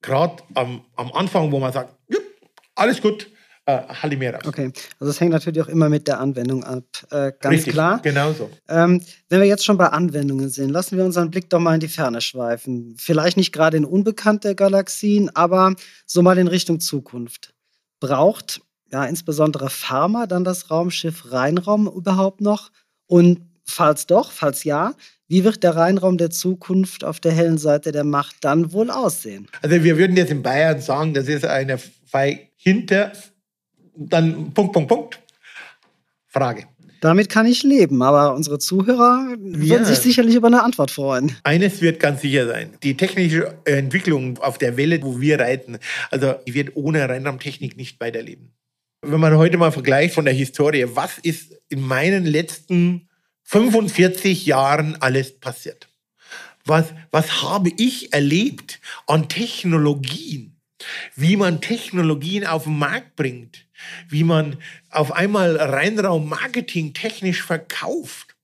gerade 0.01 0.43
am, 0.55 0.83
am 0.97 1.13
Anfang, 1.13 1.49
wo 1.53 1.59
man 1.59 1.71
sagt, 1.71 1.95
alles 2.75 3.01
gut, 3.01 3.31
äh, 3.69 3.93
Halimera. 4.01 4.39
Okay, 4.45 4.71
also 4.99 5.11
es 5.11 5.19
hängt 5.19 5.31
natürlich 5.31 5.61
auch 5.61 5.67
immer 5.67 5.89
mit 5.89 6.07
der 6.07 6.19
Anwendung 6.19 6.63
ab, 6.63 6.83
äh, 7.11 7.31
ganz 7.39 7.57
Richtig, 7.57 7.73
klar. 7.73 7.99
Genau 8.01 8.33
so. 8.33 8.49
Ähm, 8.67 9.01
wenn 9.29 9.39
wir 9.39 9.47
jetzt 9.47 9.65
schon 9.65 9.77
bei 9.77 9.87
Anwendungen 9.87 10.49
sind, 10.49 10.69
lassen 10.69 10.97
wir 10.97 11.05
unseren 11.05 11.29
Blick 11.29 11.49
doch 11.49 11.59
mal 11.59 11.75
in 11.75 11.79
die 11.79 11.87
Ferne 11.87 12.21
schweifen. 12.21 12.95
Vielleicht 12.97 13.37
nicht 13.37 13.51
gerade 13.51 13.77
in 13.77 13.85
unbekannte 13.85 14.55
Galaxien, 14.55 15.29
aber 15.35 15.75
so 16.05 16.21
mal 16.21 16.37
in 16.37 16.47
Richtung 16.47 16.79
Zukunft. 16.79 17.53
Braucht 17.99 18.61
ja 18.91 19.05
insbesondere 19.05 19.69
Pharma 19.69 20.25
dann 20.25 20.43
das 20.43 20.71
Raumschiff 20.71 21.31
Rheinraum 21.31 21.87
überhaupt 21.87 22.41
noch? 22.41 22.71
Und 23.07 23.41
falls 23.65 24.07
doch, 24.07 24.31
falls 24.31 24.63
ja, 24.63 24.93
wie 25.27 25.43
wird 25.43 25.63
der 25.63 25.75
Rheinraum 25.75 26.17
der 26.17 26.31
Zukunft 26.31 27.03
auf 27.03 27.19
der 27.19 27.31
hellen 27.31 27.59
Seite 27.59 27.91
der 27.91 28.03
Macht 28.03 28.37
dann 28.41 28.73
wohl 28.73 28.89
aussehen? 28.89 29.47
Also 29.61 29.83
wir 29.83 29.97
würden 29.97 30.17
jetzt 30.17 30.31
in 30.31 30.41
Bayern 30.41 30.81
sagen, 30.81 31.13
das 31.13 31.27
ist 31.27 31.45
eine 31.45 31.79
hinter 32.55 33.11
dann 33.99 34.53
Punkt, 34.53 34.73
Punkt, 34.73 34.89
Punkt. 34.89 35.19
Frage. 36.27 36.65
Damit 37.01 37.29
kann 37.29 37.45
ich 37.45 37.63
leben, 37.63 38.01
aber 38.01 38.35
unsere 38.35 38.59
Zuhörer 38.59 39.29
ja. 39.29 39.37
würden 39.39 39.85
sich 39.85 39.99
sicherlich 39.99 40.35
über 40.35 40.47
eine 40.47 40.63
Antwort 40.63 40.91
freuen. 40.91 41.35
Eines 41.43 41.81
wird 41.81 41.99
ganz 41.99 42.21
sicher 42.21 42.45
sein. 42.47 42.77
Die 42.83 42.97
technische 42.97 43.57
Entwicklung 43.65 44.37
auf 44.39 44.57
der 44.57 44.75
Welle, 44.75 45.01
wo 45.01 45.19
wir 45.21 45.39
reiten, 45.39 45.77
also 46.11 46.33
die 46.45 46.53
wird 46.53 46.75
ohne 46.75 47.07
Reinraumtechnik 47.07 47.77
nicht 47.77 47.99
weiterleben. 48.01 48.51
Wenn 49.01 49.21
man 49.21 49.37
heute 49.37 49.57
mal 49.57 49.71
vergleicht 49.71 50.13
von 50.13 50.25
der 50.25 50.33
Historie, 50.33 50.85
was 50.93 51.17
ist 51.19 51.55
in 51.69 51.81
meinen 51.81 52.25
letzten 52.25 53.07
45 53.43 54.45
Jahren 54.45 54.97
alles 54.99 55.39
passiert? 55.39 55.87
Was, 56.65 56.93
was 57.11 57.41
habe 57.41 57.71
ich 57.77 58.11
erlebt 58.11 58.81
an 59.07 59.29
Technologien? 59.29 60.59
Wie 61.15 61.37
man 61.37 61.61
Technologien 61.61 62.45
auf 62.45 62.65
den 62.65 62.77
Markt 62.77 63.15
bringt? 63.15 63.68
Wie 64.07 64.23
man 64.23 64.57
auf 64.89 65.11
einmal 65.11 65.55
Reinraum 65.57 66.29
Marketing 66.29 66.93
technisch 66.93 67.41
verkauft. 67.41 68.35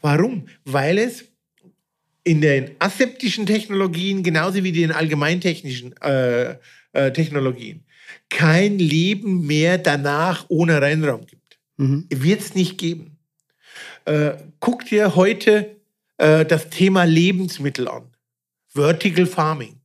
Warum? 0.00 0.48
Weil 0.64 0.98
es 0.98 1.24
in 2.24 2.40
den 2.40 2.70
aseptischen 2.78 3.46
Technologien 3.46 4.22
genauso 4.22 4.64
wie 4.64 4.72
den 4.72 4.92
allgemeintechnischen 4.92 5.94
äh, 6.00 6.56
äh, 6.92 7.12
Technologien 7.12 7.84
kein 8.28 8.78
Leben 8.78 9.46
mehr 9.46 9.78
danach 9.78 10.46
ohne 10.48 10.80
Reinraum 10.80 11.26
gibt. 11.26 11.58
Mhm. 11.76 12.06
Wird 12.10 12.40
es 12.40 12.54
nicht 12.54 12.78
geben. 12.78 13.18
Äh, 14.04 14.32
guck 14.60 14.84
dir 14.86 15.14
heute 15.14 15.76
äh, 16.18 16.44
das 16.44 16.70
Thema 16.70 17.04
Lebensmittel 17.04 17.88
an. 17.88 18.04
Vertical 18.68 19.26
Farming. 19.26 19.76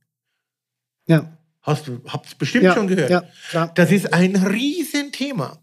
Ja. 1.06 1.36
Hast 1.62 1.88
du 1.88 2.00
hab's 2.06 2.34
bestimmt 2.34 2.64
ja, 2.64 2.74
schon 2.74 2.86
gehört. 2.86 3.10
Ja, 3.10 3.24
klar. 3.50 3.72
Das 3.74 3.90
ist 3.90 4.12
ein 4.12 4.36
Riesenthema. 4.36 5.58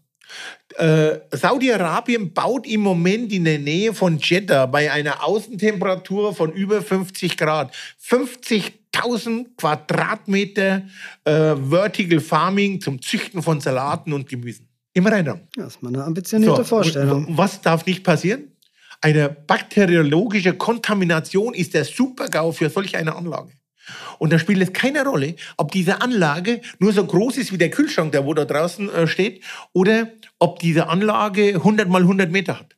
Äh, 0.76 1.18
Saudi-Arabien 1.32 2.32
baut 2.32 2.66
im 2.66 2.82
Moment 2.82 3.32
in 3.32 3.44
der 3.44 3.58
Nähe 3.58 3.94
von 3.94 4.18
Jeddah 4.18 4.66
bei 4.66 4.92
einer 4.92 5.26
Außentemperatur 5.26 6.34
von 6.34 6.52
über 6.52 6.82
50 6.82 7.36
Grad 7.36 7.74
50.000 8.06 9.56
Quadratmeter 9.56 10.82
äh, 11.24 11.56
Vertical 11.56 12.20
Farming 12.20 12.80
zum 12.80 13.00
Züchten 13.02 13.42
von 13.42 13.60
Salaten 13.60 14.12
und 14.12 14.28
Gemüsen. 14.28 14.68
Im 14.92 15.06
Rheinraum. 15.06 15.40
Das 15.56 15.74
ist 15.74 15.82
mal 15.82 15.88
eine 15.88 16.04
ambitionierte 16.04 16.56
so, 16.56 16.64
Vorstellung. 16.64 17.26
Was 17.30 17.60
darf 17.60 17.86
nicht 17.86 18.04
passieren? 18.04 18.52
Eine 19.00 19.28
bakteriologische 19.28 20.54
Kontamination 20.54 21.54
ist 21.54 21.74
der 21.74 21.84
Supergau 21.84 22.52
für 22.52 22.68
solch 22.68 22.96
eine 22.96 23.14
Anlage. 23.14 23.52
Und 24.18 24.32
da 24.32 24.38
spielt 24.38 24.62
es 24.62 24.72
keine 24.72 25.04
Rolle, 25.04 25.36
ob 25.56 25.72
diese 25.72 26.00
Anlage 26.00 26.60
nur 26.78 26.92
so 26.92 27.04
groß 27.04 27.36
ist 27.38 27.52
wie 27.52 27.58
der 27.58 27.70
Kühlschrank, 27.70 28.12
der 28.12 28.24
wo 28.24 28.34
da 28.34 28.44
draußen 28.44 28.90
äh, 28.90 29.06
steht, 29.06 29.42
oder 29.72 30.08
ob 30.38 30.58
diese 30.58 30.88
Anlage 30.88 31.54
100 31.54 31.88
mal 31.88 32.02
100 32.02 32.30
Meter 32.30 32.58
hat. 32.58 32.76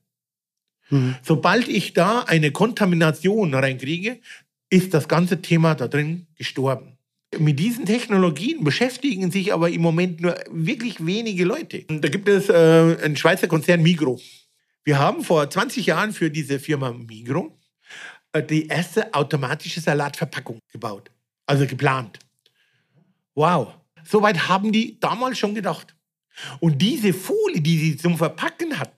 Mhm. 0.91 1.17
Sobald 1.23 1.69
ich 1.69 1.93
da 1.93 2.21
eine 2.21 2.51
Kontamination 2.51 3.55
reinkriege, 3.55 4.19
ist 4.71 4.95
das 4.95 5.09
ganze 5.09 5.43
Thema 5.43 5.75
da 5.75 5.89
drin 5.89 6.27
gestorben. 6.37 6.97
Mit 7.39 7.59
diesen 7.59 7.87
Technologien 7.87 8.65
beschäftigen 8.65 9.31
sich 9.31 9.53
aber 9.53 9.71
im 9.71 9.83
Moment 9.83 10.21
nur 10.21 10.37
wirklich 10.51 11.05
wenige 11.05 11.45
Leute. 11.45 11.85
Da 11.89 12.09
gibt 12.09 12.29
es 12.29 12.49
äh, 12.49 12.97
einen 13.03 13.17
Schweizer 13.17 13.47
Konzern 13.47 13.83
Migro. 13.83 14.21
Wir 14.83 14.99
haben 14.99 15.23
vor 15.23 15.49
20 15.49 15.87
Jahren 15.87 16.13
für 16.13 16.31
diese 16.31 16.59
Firma 16.59 16.93
Migro 16.93 17.60
die 18.37 18.69
erste 18.69 19.13
automatische 19.13 19.81
Salatverpackung 19.81 20.61
gebaut, 20.73 21.11
also 21.47 21.67
geplant. 21.67 22.19
Wow, 23.35 23.75
soweit 24.05 24.49
haben 24.49 24.73
die 24.73 24.99
damals 25.01 25.39
schon 25.39 25.55
gedacht. 25.55 25.95
Und 26.61 26.81
diese 26.81 27.13
Folie, 27.13 27.61
die 27.61 27.79
sie 27.79 27.97
zum 27.97 28.17
Verpacken 28.17 28.79
hatten, 28.79 28.97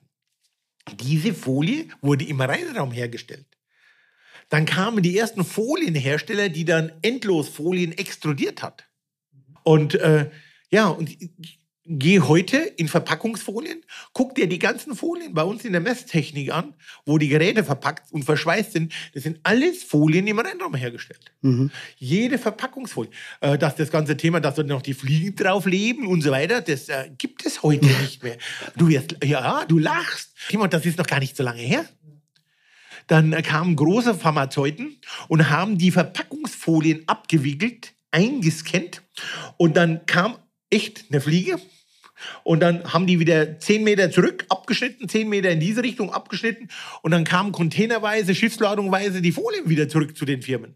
diese 0.99 1.33
Folie 1.33 1.87
wurde 2.01 2.25
im 2.25 2.41
Reinraum 2.41 2.91
hergestellt. 2.91 3.47
Dann 4.49 4.65
kamen 4.65 5.01
die 5.01 5.17
ersten 5.17 5.43
Folienhersteller, 5.43 6.49
die 6.49 6.65
dann 6.65 6.91
Endlosfolien 7.01 7.91
extrudiert 7.93 8.61
hat. 8.61 8.85
Und 9.63 9.95
äh, 9.95 10.29
ja, 10.69 10.87
und 10.87 11.17
Geh 11.85 12.21
heute 12.21 12.57
in 12.57 12.87
Verpackungsfolien, 12.87 13.81
guck 14.13 14.35
dir 14.35 14.47
die 14.47 14.59
ganzen 14.59 14.95
Folien 14.95 15.33
bei 15.33 15.43
uns 15.43 15.65
in 15.65 15.73
der 15.73 15.81
Messtechnik 15.81 16.53
an, 16.53 16.75
wo 17.05 17.17
die 17.17 17.27
Geräte 17.27 17.65
verpackt 17.65 18.09
und 18.13 18.23
verschweißt 18.23 18.71
sind. 18.71 18.93
Das 19.13 19.23
sind 19.23 19.41
alles 19.43 19.83
Folien 19.83 20.25
im 20.27 20.39
Rennraum 20.39 20.75
hergestellt. 20.75 21.33
Mhm. 21.41 21.71
Jede 21.97 22.37
Verpackungsfolie. 22.37 23.11
Äh, 23.41 23.57
dass 23.57 23.75
das 23.75 23.91
ganze 23.91 24.15
Thema, 24.15 24.39
dass 24.39 24.55
da 24.55 24.63
noch 24.63 24.81
die 24.81 24.93
Fliegen 24.93 25.35
drauf 25.35 25.65
leben 25.65 26.07
und 26.07 26.21
so 26.21 26.31
weiter, 26.31 26.61
das 26.61 26.87
äh, 26.87 27.09
gibt 27.17 27.45
es 27.45 27.63
heute 27.63 27.85
nicht 28.01 28.23
mehr. 28.23 28.37
Du 28.77 28.87
wirst, 28.87 29.17
ja, 29.21 29.65
du 29.65 29.77
lachst. 29.77 30.35
Timon, 30.47 30.69
das 30.69 30.85
ist 30.85 30.97
noch 30.97 31.07
gar 31.07 31.19
nicht 31.19 31.35
so 31.35 31.43
lange 31.43 31.61
her. 31.61 31.85
Dann 33.07 33.31
kamen 33.43 33.75
große 33.75 34.15
Pharmazeuten 34.15 35.01
und 35.27 35.49
haben 35.49 35.77
die 35.77 35.91
Verpackungsfolien 35.91 37.03
abgewickelt, 37.07 37.93
eingescannt 38.11 39.01
und 39.57 39.75
dann 39.75 40.05
kam 40.05 40.37
echt 40.73 41.05
eine 41.09 41.21
Fliege. 41.21 41.59
Und 42.43 42.61
dann 42.61 42.93
haben 42.93 43.07
die 43.07 43.19
wieder 43.19 43.59
zehn 43.59 43.83
Meter 43.83 44.11
zurück 44.11 44.45
abgeschnitten, 44.49 45.09
zehn 45.09 45.29
Meter 45.29 45.49
in 45.49 45.59
diese 45.59 45.83
Richtung 45.83 46.13
abgeschnitten. 46.13 46.69
Und 47.01 47.11
dann 47.11 47.23
kamen 47.23 47.51
containerweise, 47.51 48.35
schiffsladungweise 48.35 49.21
die 49.21 49.31
Folien 49.31 49.69
wieder 49.69 49.89
zurück 49.89 50.15
zu 50.15 50.25
den 50.25 50.41
Firmen. 50.41 50.75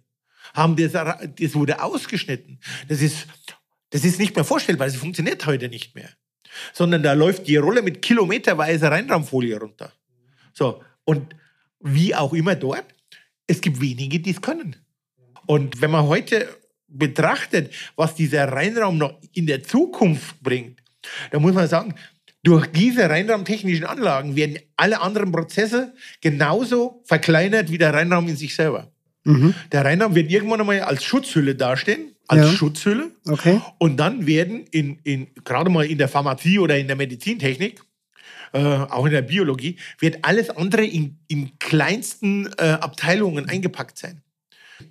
Haben 0.54 0.76
das, 0.76 0.92
das 0.92 1.56
wurde 1.56 1.82
ausgeschnitten. 1.82 2.60
Das 2.88 3.02
ist, 3.02 3.28
das 3.92 4.04
ist 4.04 4.20
nicht 4.20 4.36
mehr 4.36 4.46
vorstellbar. 4.46 4.88
Das 4.88 4.96
funktioniert 4.96 5.46
heute 5.46 5.70
nicht 5.70 5.96
mehr. 5.96 6.10
Sondern 6.74 7.04
da 7.04 7.14
läuft 7.14 7.48
die 7.48 7.58
Rolle 7.58 7.82
mit 7.82 8.02
kilometerweise 8.02 8.90
Reinraumfolie 8.90 9.60
runter. 9.60 9.94
So. 10.54 10.84
Und 11.06 11.36
wie 11.80 12.16
auch 12.16 12.34
immer 12.34 12.56
dort, 12.56 12.86
es 13.46 13.62
gibt 13.62 13.80
wenige, 13.80 14.20
die 14.20 14.32
es 14.32 14.42
können. 14.42 14.76
Und 15.46 15.82
wenn 15.82 15.92
man 15.92 16.08
heute 16.08 16.50
betrachtet, 16.88 17.74
was 17.96 18.16
dieser 18.16 18.52
Reinraum 18.52 18.98
noch 18.98 19.20
in 19.34 19.46
der 19.46 19.64
Zukunft 19.64 20.42
bringt, 20.42 20.82
da 21.32 21.40
muss 21.40 21.54
man 21.54 21.68
sagen, 21.68 21.96
durch 22.44 22.68
diese 22.68 23.10
reinraumtechnischen 23.10 23.86
Anlagen 23.86 24.36
werden 24.36 24.60
alle 24.78 25.02
anderen 25.02 25.32
Prozesse 25.32 25.94
genauso 26.22 27.02
verkleinert 27.06 27.72
wie 27.72 27.78
der 27.78 27.94
Reinraum 27.94 28.28
in 28.28 28.38
sich 28.38 28.56
selber. 28.56 28.92
Mhm. 29.26 29.54
Der 29.72 29.84
Reinraum 29.84 30.16
wird 30.16 30.32
irgendwann 30.32 30.62
einmal 30.62 30.80
als 30.82 31.04
Schutzhülle 31.04 31.56
dastehen, 31.56 32.16
als 32.28 32.46
ja. 32.46 32.52
Schutzhülle. 32.54 33.12
Okay. 33.28 33.60
Und 33.80 33.98
dann 33.98 34.26
werden 34.28 34.66
in, 34.72 35.00
in, 35.04 35.28
gerade 35.44 35.70
mal 35.70 35.86
in 35.86 35.98
der 35.98 36.08
Pharmazie 36.08 36.60
oder 36.60 36.78
in 36.78 36.88
der 36.88 36.96
Medizintechnik, 36.96 37.82
äh, 38.54 38.60
auch 38.60 39.06
in 39.06 39.12
der 39.12 39.24
Biologie, 39.24 39.78
wird 40.00 40.20
alles 40.22 40.50
andere 40.50 40.86
in, 40.86 41.20
in 41.28 41.60
kleinsten 41.60 42.50
äh, 42.58 42.64
Abteilungen 42.64 43.50
eingepackt 43.50 43.98
sein. 43.98 44.22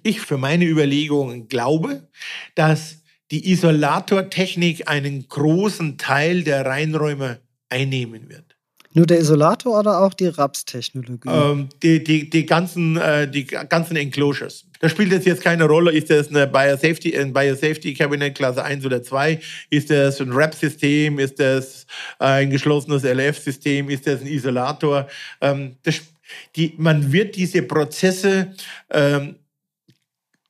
Ich 0.03 0.21
für 0.21 0.39
meine 0.39 0.65
Überlegungen 0.65 1.49
glaube, 1.49 2.09
dass 2.55 3.03
die 3.31 3.51
Isolatortechnik 3.51 4.89
einen 4.89 5.29
großen 5.29 5.99
Teil 5.99 6.43
der 6.43 6.65
Reinräume 6.65 7.41
einnehmen 7.69 8.29
wird. 8.29 8.57
Nur 8.97 9.05
der 9.05 9.19
Isolator 9.19 9.79
oder 9.79 10.01
auch 10.01 10.15
die 10.15 10.29
RAPS-Technologie? 10.29 11.29
Ähm, 11.29 11.69
die, 11.83 12.03
die, 12.03 12.31
die, 12.31 12.47
ganzen, 12.47 12.97
äh, 12.97 13.31
die 13.31 13.45
ganzen 13.45 13.95
Enclosures. 13.95 14.65
Da 14.81 14.89
spielt 14.89 15.13
es 15.13 15.27
jetzt 15.27 15.43
keine 15.43 15.65
Rolle, 15.65 15.93
ist 15.93 16.09
das 16.09 16.29
eine 16.29 16.47
Biosafety, 16.47 17.15
ein 17.19 17.31
Biosafety 17.31 17.93
Cabinet 17.93 18.35
Klasse 18.35 18.65
1 18.65 18.87
oder 18.87 19.03
2? 19.03 19.39
Ist 19.69 19.91
das 19.91 20.19
ein 20.23 20.33
RAP-System? 20.33 21.19
Ist 21.19 21.39
das 21.39 21.87
ein 22.19 22.49
geschlossenes 22.49 23.03
LF-System? 23.03 23.91
Ist 23.91 24.07
das 24.07 24.23
ein 24.23 24.29
Isolator? 24.29 25.07
Ähm, 25.43 25.77
das, 25.83 26.01
die, 26.57 26.73
man 26.79 27.13
wird 27.13 27.37
diese 27.37 27.61
Prozesse 27.63 28.55
ähm, 28.89 29.35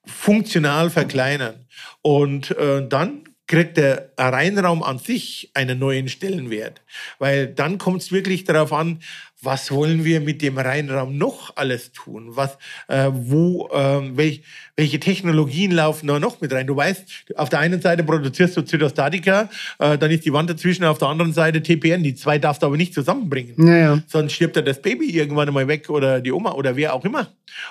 funktional 0.07 0.91
verkleinern. 0.91 1.67
Und 2.03 2.57
äh, 2.57 2.87
dann 2.87 3.25
kriegt 3.47 3.77
der 3.77 4.06
Reinraum 4.19 4.83
an 4.83 4.99
sich 4.99 5.51
einen 5.55 5.79
neuen 5.79 6.09
Stellenwert. 6.09 6.83
Weil 7.19 7.47
dann 7.47 7.79
kommt 7.79 8.03
es 8.03 8.13
wirklich 8.13 8.45
darauf 8.45 8.73
an, 8.73 9.01
was 9.43 9.71
wollen 9.71 10.05
wir 10.05 10.21
mit 10.21 10.41
dem 10.41 10.57
Reinraum 10.57 11.19
noch 11.19 11.57
alles 11.57 11.93
tun? 11.93 12.31
Was, 12.31 12.57
äh, 12.89 13.11
wo, 13.13 13.69
äh, 13.69 14.17
welch, 14.17 14.43
welche 14.77 14.99
Technologien 14.99 15.71
laufen 15.71 16.07
da 16.07 16.19
noch 16.19 16.41
mit 16.41 16.53
rein? 16.53 16.67
Du 16.67 16.75
weißt, 16.75 17.35
auf 17.37 17.51
der 17.51 17.59
einen 17.61 17.81
Seite 17.81 18.03
produzierst 18.03 18.57
du 18.57 18.63
Zytostatika, 18.63 19.51
äh, 19.79 19.99
dann 19.99 20.11
ist 20.11 20.25
die 20.25 20.33
Wand 20.33 20.49
dazwischen, 20.49 20.85
auf 20.85 20.99
der 20.99 21.09
anderen 21.09 21.33
Seite 21.35 21.63
TPN. 21.63 22.03
Die 22.03 22.15
zwei 22.15 22.39
darfst 22.39 22.63
du 22.63 22.67
aber 22.67 22.77
nicht 22.77 22.95
zusammenbringen. 22.95 23.55
Naja. 23.57 24.03
Sonst 24.07 24.33
stirbt 24.33 24.57
ja 24.57 24.63
das 24.63 24.81
Baby 24.81 25.11
irgendwann 25.11 25.49
einmal 25.49 25.69
weg 25.69 25.91
oder 25.91 26.21
die 26.21 26.33
Oma 26.33 26.53
oder 26.53 26.77
wer 26.77 26.95
auch 26.95 27.05
immer. 27.05 27.29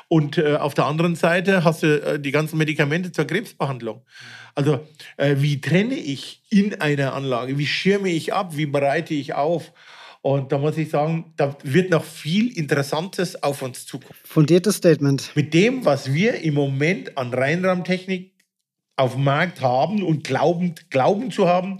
Und 0.07 0.37
äh, 0.37 0.55
auf 0.55 0.75
der 0.75 0.85
anderen 0.85 1.15
Seite 1.15 1.63
hast 1.63 1.83
du 1.83 2.01
äh, 2.01 2.19
die 2.19 2.31
ganzen 2.31 2.57
Medikamente 2.57 3.11
zur 3.11 3.25
Krebsbehandlung. 3.25 4.01
Also, 4.53 4.87
äh, 5.17 5.35
wie 5.39 5.59
trenne 5.59 5.95
ich 5.95 6.34
in 6.49 6.79
einer 6.81 7.13
Anlage? 7.13 7.57
Wie 7.57 7.67
schirme 7.67 8.09
ich 8.09 8.33
ab? 8.33 8.55
Wie 8.55 8.65
bereite 8.65 9.13
ich 9.13 9.33
auf? 9.33 9.71
Und 10.21 10.51
da 10.51 10.57
muss 10.57 10.75
ich 10.77 10.89
sagen, 10.89 11.33
da 11.37 11.55
wird 11.61 11.91
noch 11.91 12.03
viel 12.03 12.57
Interessantes 12.57 13.43
auf 13.43 13.61
uns 13.61 13.85
zukommen. 13.85 14.15
Fundiertes 14.23 14.77
Statement. 14.77 15.31
Mit 15.35 15.53
dem, 15.53 15.85
was 15.85 16.13
wir 16.13 16.41
im 16.41 16.55
Moment 16.55 17.15
an 17.15 17.31
Reinraumtechnik 17.31 18.33
auf 18.95 19.13
dem 19.13 19.23
Markt 19.23 19.61
haben 19.61 20.01
und 20.01 20.23
glauben, 20.23 20.73
glauben 20.89 21.29
zu 21.29 21.47
haben, 21.47 21.77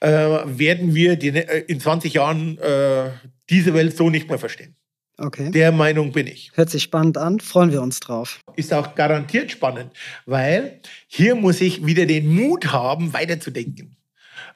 äh, 0.00 0.08
werden 0.08 0.94
wir 0.94 1.16
die, 1.16 1.28
äh, 1.28 1.64
in 1.68 1.78
20 1.78 2.14
Jahren 2.14 2.58
äh, 2.58 3.10
diese 3.50 3.74
Welt 3.74 3.96
so 3.96 4.10
nicht 4.10 4.28
mehr 4.28 4.38
verstehen. 4.38 4.74
Okay. 5.18 5.50
Der 5.50 5.72
Meinung 5.72 6.12
bin 6.12 6.26
ich. 6.26 6.52
Hört 6.54 6.68
sich 6.68 6.82
spannend 6.82 7.16
an, 7.16 7.40
freuen 7.40 7.72
wir 7.72 7.80
uns 7.80 8.00
drauf. 8.00 8.40
Ist 8.54 8.72
auch 8.74 8.94
garantiert 8.94 9.50
spannend, 9.50 9.92
weil 10.26 10.80
hier 11.06 11.34
muss 11.34 11.60
ich 11.60 11.86
wieder 11.86 12.04
den 12.04 12.26
Mut 12.26 12.66
haben, 12.72 13.14
weiterzudenken. 13.14 13.96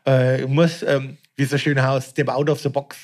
Äh, 0.07 0.43
ich 0.43 0.49
muss, 0.49 0.83
ähm, 0.83 1.17
wie 1.37 1.45
so 1.47 1.57
schön 1.57 1.83
heißt, 1.83 2.11
step 2.11 2.29
out 2.29 2.51
of 2.51 2.61
the 2.61 2.69
box. 2.69 2.99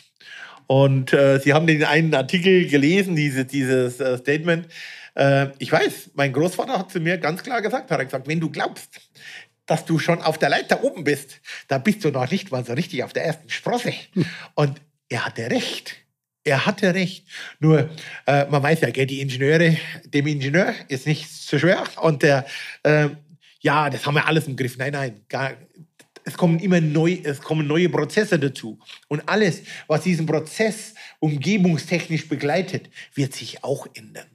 Und 0.66 1.12
äh, 1.12 1.38
Sie 1.38 1.54
haben 1.54 1.66
den 1.66 1.84
einen 1.84 2.14
Artikel 2.14 2.66
gelesen, 2.68 3.16
diese, 3.16 3.44
dieses 3.44 4.00
äh, 4.00 4.18
Statement. 4.18 4.68
Äh, 5.14 5.48
ich 5.58 5.72
weiß, 5.72 6.10
mein 6.14 6.32
Großvater 6.32 6.78
hat 6.78 6.90
zu 6.90 7.00
mir 7.00 7.16
ganz 7.18 7.42
klar 7.42 7.62
gesagt, 7.62 7.90
hat 7.90 7.98
er 7.98 8.04
gesagt, 8.04 8.28
wenn 8.28 8.40
du 8.40 8.50
glaubst, 8.50 9.00
dass 9.64 9.84
du 9.84 9.98
schon 9.98 10.20
auf 10.20 10.38
der 10.38 10.50
Leiter 10.50 10.84
oben 10.84 11.04
bist, 11.04 11.40
da 11.68 11.78
bist 11.78 12.04
du 12.04 12.10
noch 12.10 12.30
nicht 12.30 12.52
mal 12.52 12.64
so 12.64 12.74
richtig 12.74 13.02
auf 13.02 13.12
der 13.12 13.24
ersten 13.24 13.48
Sprosse. 13.48 13.92
Hm. 14.12 14.26
Und 14.54 14.80
er 15.08 15.24
hatte 15.24 15.50
recht. 15.50 16.05
Er 16.46 16.64
hatte 16.64 16.94
recht. 16.94 17.26
Nur, 17.58 17.90
äh, 18.26 18.46
man 18.46 18.62
weiß 18.62 18.80
ja, 18.80 18.90
gell, 18.90 19.06
die 19.06 19.20
Ingenieure, 19.20 19.76
dem 20.04 20.26
Ingenieur 20.26 20.74
ist 20.88 21.06
nicht 21.06 21.30
so 21.30 21.58
schwer. 21.58 21.84
Und 22.00 22.22
der, 22.22 22.46
äh, 22.84 23.08
ja, 23.60 23.90
das 23.90 24.06
haben 24.06 24.14
wir 24.14 24.26
alles 24.26 24.46
im 24.46 24.56
Griff. 24.56 24.78
Nein, 24.78 24.92
nein, 24.92 25.20
gar, 25.28 25.54
es 26.24 26.36
kommen 26.36 26.58
immer 26.60 26.80
neu, 26.80 27.18
es 27.22 27.40
kommen 27.40 27.66
neue 27.66 27.88
Prozesse 27.88 28.38
dazu. 28.38 28.78
Und 29.08 29.28
alles, 29.28 29.62
was 29.86 30.02
diesen 30.02 30.26
Prozess 30.26 30.94
umgebungstechnisch 31.18 32.28
begleitet, 32.28 32.90
wird 33.14 33.34
sich 33.34 33.62
auch 33.64 33.86
ändern. 33.94 34.28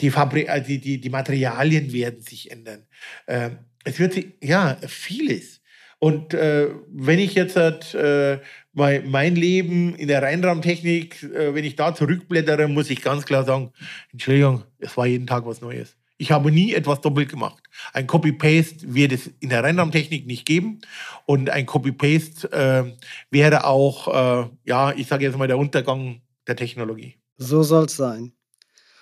Die, 0.00 0.10
Fabri 0.10 0.42
äh, 0.42 0.62
die, 0.62 0.78
die, 0.78 1.00
die 1.00 1.10
Materialien 1.10 1.92
werden 1.92 2.20
sich 2.20 2.50
ändern. 2.50 2.86
Äh, 3.26 3.50
es 3.84 3.98
wird 3.98 4.12
sich, 4.12 4.26
ja, 4.40 4.76
vieles. 4.86 5.57
Und 6.00 6.32
äh, 6.32 6.68
wenn 6.88 7.18
ich 7.18 7.34
jetzt 7.34 7.56
äh, 7.56 8.38
mein, 8.72 9.10
mein 9.10 9.34
Leben 9.34 9.94
in 9.96 10.06
der 10.06 10.22
Reinraumtechnik, 10.22 11.22
äh, 11.24 11.54
wenn 11.54 11.64
ich 11.64 11.74
da 11.74 11.94
zurückblättere, 11.94 12.68
muss 12.68 12.90
ich 12.90 13.02
ganz 13.02 13.24
klar 13.24 13.44
sagen, 13.44 13.72
Entschuldigung, 14.12 14.62
es 14.78 14.96
war 14.96 15.06
jeden 15.06 15.26
Tag 15.26 15.44
was 15.44 15.60
Neues. 15.60 15.96
Ich 16.20 16.32
habe 16.32 16.50
nie 16.50 16.74
etwas 16.74 17.00
doppelt 17.00 17.28
gemacht. 17.28 17.62
Ein 17.92 18.06
Copy-Paste 18.08 18.92
wird 18.92 19.12
es 19.12 19.30
in 19.38 19.50
der 19.50 19.62
Reinraumtechnik 19.62 20.26
nicht 20.26 20.46
geben. 20.46 20.80
Und 21.26 21.50
ein 21.50 21.66
Copy-Paste 21.66 22.52
äh, 22.52 22.92
wäre 23.30 23.64
auch, 23.64 24.08
äh, 24.08 24.48
ja, 24.64 24.92
ich 24.92 25.06
sage 25.06 25.24
jetzt 25.24 25.38
mal, 25.38 25.46
der 25.46 25.58
Untergang 25.58 26.20
der 26.48 26.56
Technologie. 26.56 27.14
So 27.36 27.62
soll 27.62 27.84
es 27.84 27.96
sein. 27.96 28.32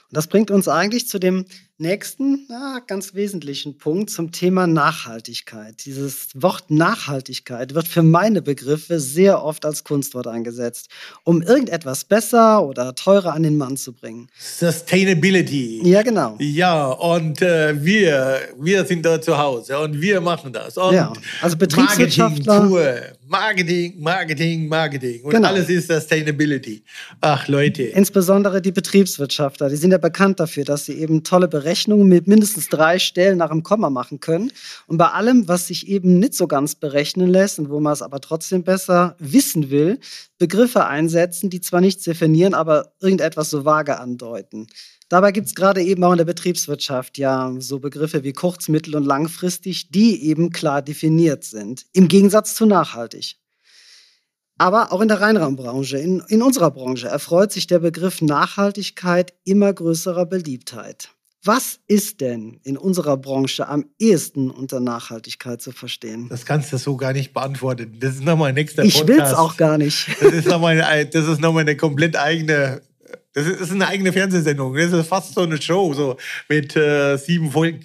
Und 0.08 0.16
das 0.16 0.26
bringt 0.26 0.50
uns 0.50 0.68
eigentlich 0.68 1.08
zu 1.08 1.18
dem 1.18 1.46
nächsten, 1.78 2.46
ja, 2.48 2.80
ganz 2.86 3.14
wesentlichen 3.14 3.76
Punkt 3.76 4.10
zum 4.10 4.32
Thema 4.32 4.66
Nachhaltigkeit. 4.66 5.84
Dieses 5.84 6.28
Wort 6.34 6.70
Nachhaltigkeit 6.70 7.74
wird 7.74 7.86
für 7.86 8.02
meine 8.02 8.40
Begriffe 8.40 8.98
sehr 8.98 9.42
oft 9.42 9.64
als 9.64 9.84
Kunstwort 9.84 10.26
eingesetzt, 10.26 10.88
um 11.24 11.42
irgendetwas 11.42 12.04
besser 12.04 12.64
oder 12.64 12.94
teurer 12.94 13.34
an 13.34 13.42
den 13.42 13.56
Mann 13.56 13.76
zu 13.76 13.92
bringen. 13.92 14.28
Sustainability. 14.38 15.82
Ja, 15.84 16.02
genau. 16.02 16.36
Ja, 16.38 16.86
und 16.86 17.42
äh, 17.42 17.84
wir, 17.84 18.40
wir 18.58 18.84
sind 18.84 19.04
da 19.04 19.20
zu 19.20 19.36
Hause 19.36 19.78
und 19.78 20.00
wir 20.00 20.20
machen 20.20 20.52
das. 20.52 20.76
Und 20.78 20.94
ja, 20.94 21.12
also 21.42 21.56
Betriebswirtschaftler. 21.56 23.16
Marketing, 23.28 24.00
Marketing, 24.00 24.68
Marketing. 24.68 25.22
Und 25.22 25.30
genau. 25.30 25.48
alles 25.48 25.68
ist 25.68 25.88
Sustainability. 25.88 26.82
Ach, 27.20 27.46
Leute. 27.48 27.84
Insbesondere 27.84 28.62
die 28.62 28.72
Betriebswirtschaftler, 28.72 29.68
die 29.68 29.76
sind 29.76 29.90
ja 29.90 29.98
bekannt 29.98 30.40
dafür, 30.40 30.64
dass 30.64 30.86
sie 30.86 30.94
eben 30.94 31.22
tolle 31.22 31.48
Berechnungen 31.48 31.76
Berechnungen 31.76 32.08
mit 32.08 32.26
mindestens 32.26 32.68
drei 32.68 32.98
Stellen 32.98 33.38
nach 33.38 33.50
dem 33.50 33.62
Komma 33.62 33.90
machen 33.90 34.20
können. 34.20 34.52
Und 34.86 34.98
bei 34.98 35.08
allem, 35.08 35.48
was 35.48 35.66
sich 35.66 35.88
eben 35.88 36.18
nicht 36.18 36.34
so 36.34 36.46
ganz 36.46 36.74
berechnen 36.74 37.28
lässt 37.28 37.58
und 37.58 37.70
wo 37.70 37.80
man 37.80 37.92
es 37.92 38.02
aber 38.02 38.20
trotzdem 38.20 38.62
besser 38.62 39.16
wissen 39.18 39.70
will, 39.70 39.98
Begriffe 40.38 40.86
einsetzen, 40.86 41.50
die 41.50 41.60
zwar 41.60 41.80
nichts 41.80 42.04
definieren, 42.04 42.54
aber 42.54 42.92
irgendetwas 43.00 43.50
so 43.50 43.64
vage 43.64 43.98
andeuten. 43.98 44.68
Dabei 45.08 45.30
gibt 45.30 45.46
es 45.46 45.54
gerade 45.54 45.82
eben 45.82 46.02
auch 46.02 46.12
in 46.12 46.18
der 46.18 46.24
Betriebswirtschaft 46.24 47.16
ja 47.16 47.54
so 47.58 47.78
Begriffe 47.78 48.24
wie 48.24 48.32
kurz-, 48.32 48.68
mittel- 48.68 48.96
und 48.96 49.04
langfristig, 49.04 49.90
die 49.90 50.24
eben 50.24 50.50
klar 50.50 50.82
definiert 50.82 51.44
sind, 51.44 51.86
im 51.92 52.08
Gegensatz 52.08 52.54
zu 52.54 52.66
nachhaltig. 52.66 53.36
Aber 54.58 54.92
auch 54.92 55.00
in 55.00 55.08
der 55.08 55.20
Reinraumbranche, 55.20 55.98
in, 55.98 56.22
in 56.28 56.42
unserer 56.42 56.70
Branche, 56.70 57.08
erfreut 57.08 57.52
sich 57.52 57.66
der 57.66 57.78
Begriff 57.78 58.22
Nachhaltigkeit 58.22 59.34
immer 59.44 59.72
größerer 59.72 60.26
Beliebtheit. 60.26 61.10
Was 61.44 61.78
ist 61.86 62.20
denn 62.22 62.58
in 62.64 62.76
unserer 62.76 63.16
Branche 63.16 63.68
am 63.68 63.84
ehesten 64.00 64.50
unter 64.50 64.80
Nachhaltigkeit 64.80 65.62
zu 65.62 65.70
verstehen? 65.70 66.28
Das 66.28 66.44
kannst 66.44 66.72
du 66.72 66.78
so 66.78 66.96
gar 66.96 67.12
nicht 67.12 67.32
beantworten. 67.32 67.98
Das 68.00 68.14
ist 68.14 68.24
nochmal 68.24 68.48
ein 68.48 68.56
nächster 68.56 68.82
ich 68.82 68.94
Podcast. 68.94 69.10
Ich 69.10 69.16
will 69.16 69.24
es 69.24 69.34
auch 69.34 69.56
gar 69.56 69.78
nicht. 69.78 70.08
Das 70.20 70.32
ist 70.32 70.48
nochmal 70.48 70.80
eine, 70.80 71.08
noch 71.38 71.56
eine 71.56 71.76
komplett 71.76 72.16
eigene 72.16 72.82
das 73.32 73.46
ist, 73.46 73.72
eine 73.72 73.86
eigene 73.86 74.12
Fernsehsendung. 74.12 74.74
Das 74.74 74.92
ist 74.92 75.08
fast 75.08 75.34
so 75.34 75.42
eine 75.42 75.60
Show, 75.60 75.92
so 75.94 76.16
mit 76.48 76.76
äh, 76.76 77.16
sieben 77.16 77.50
Folgen. 77.50 77.80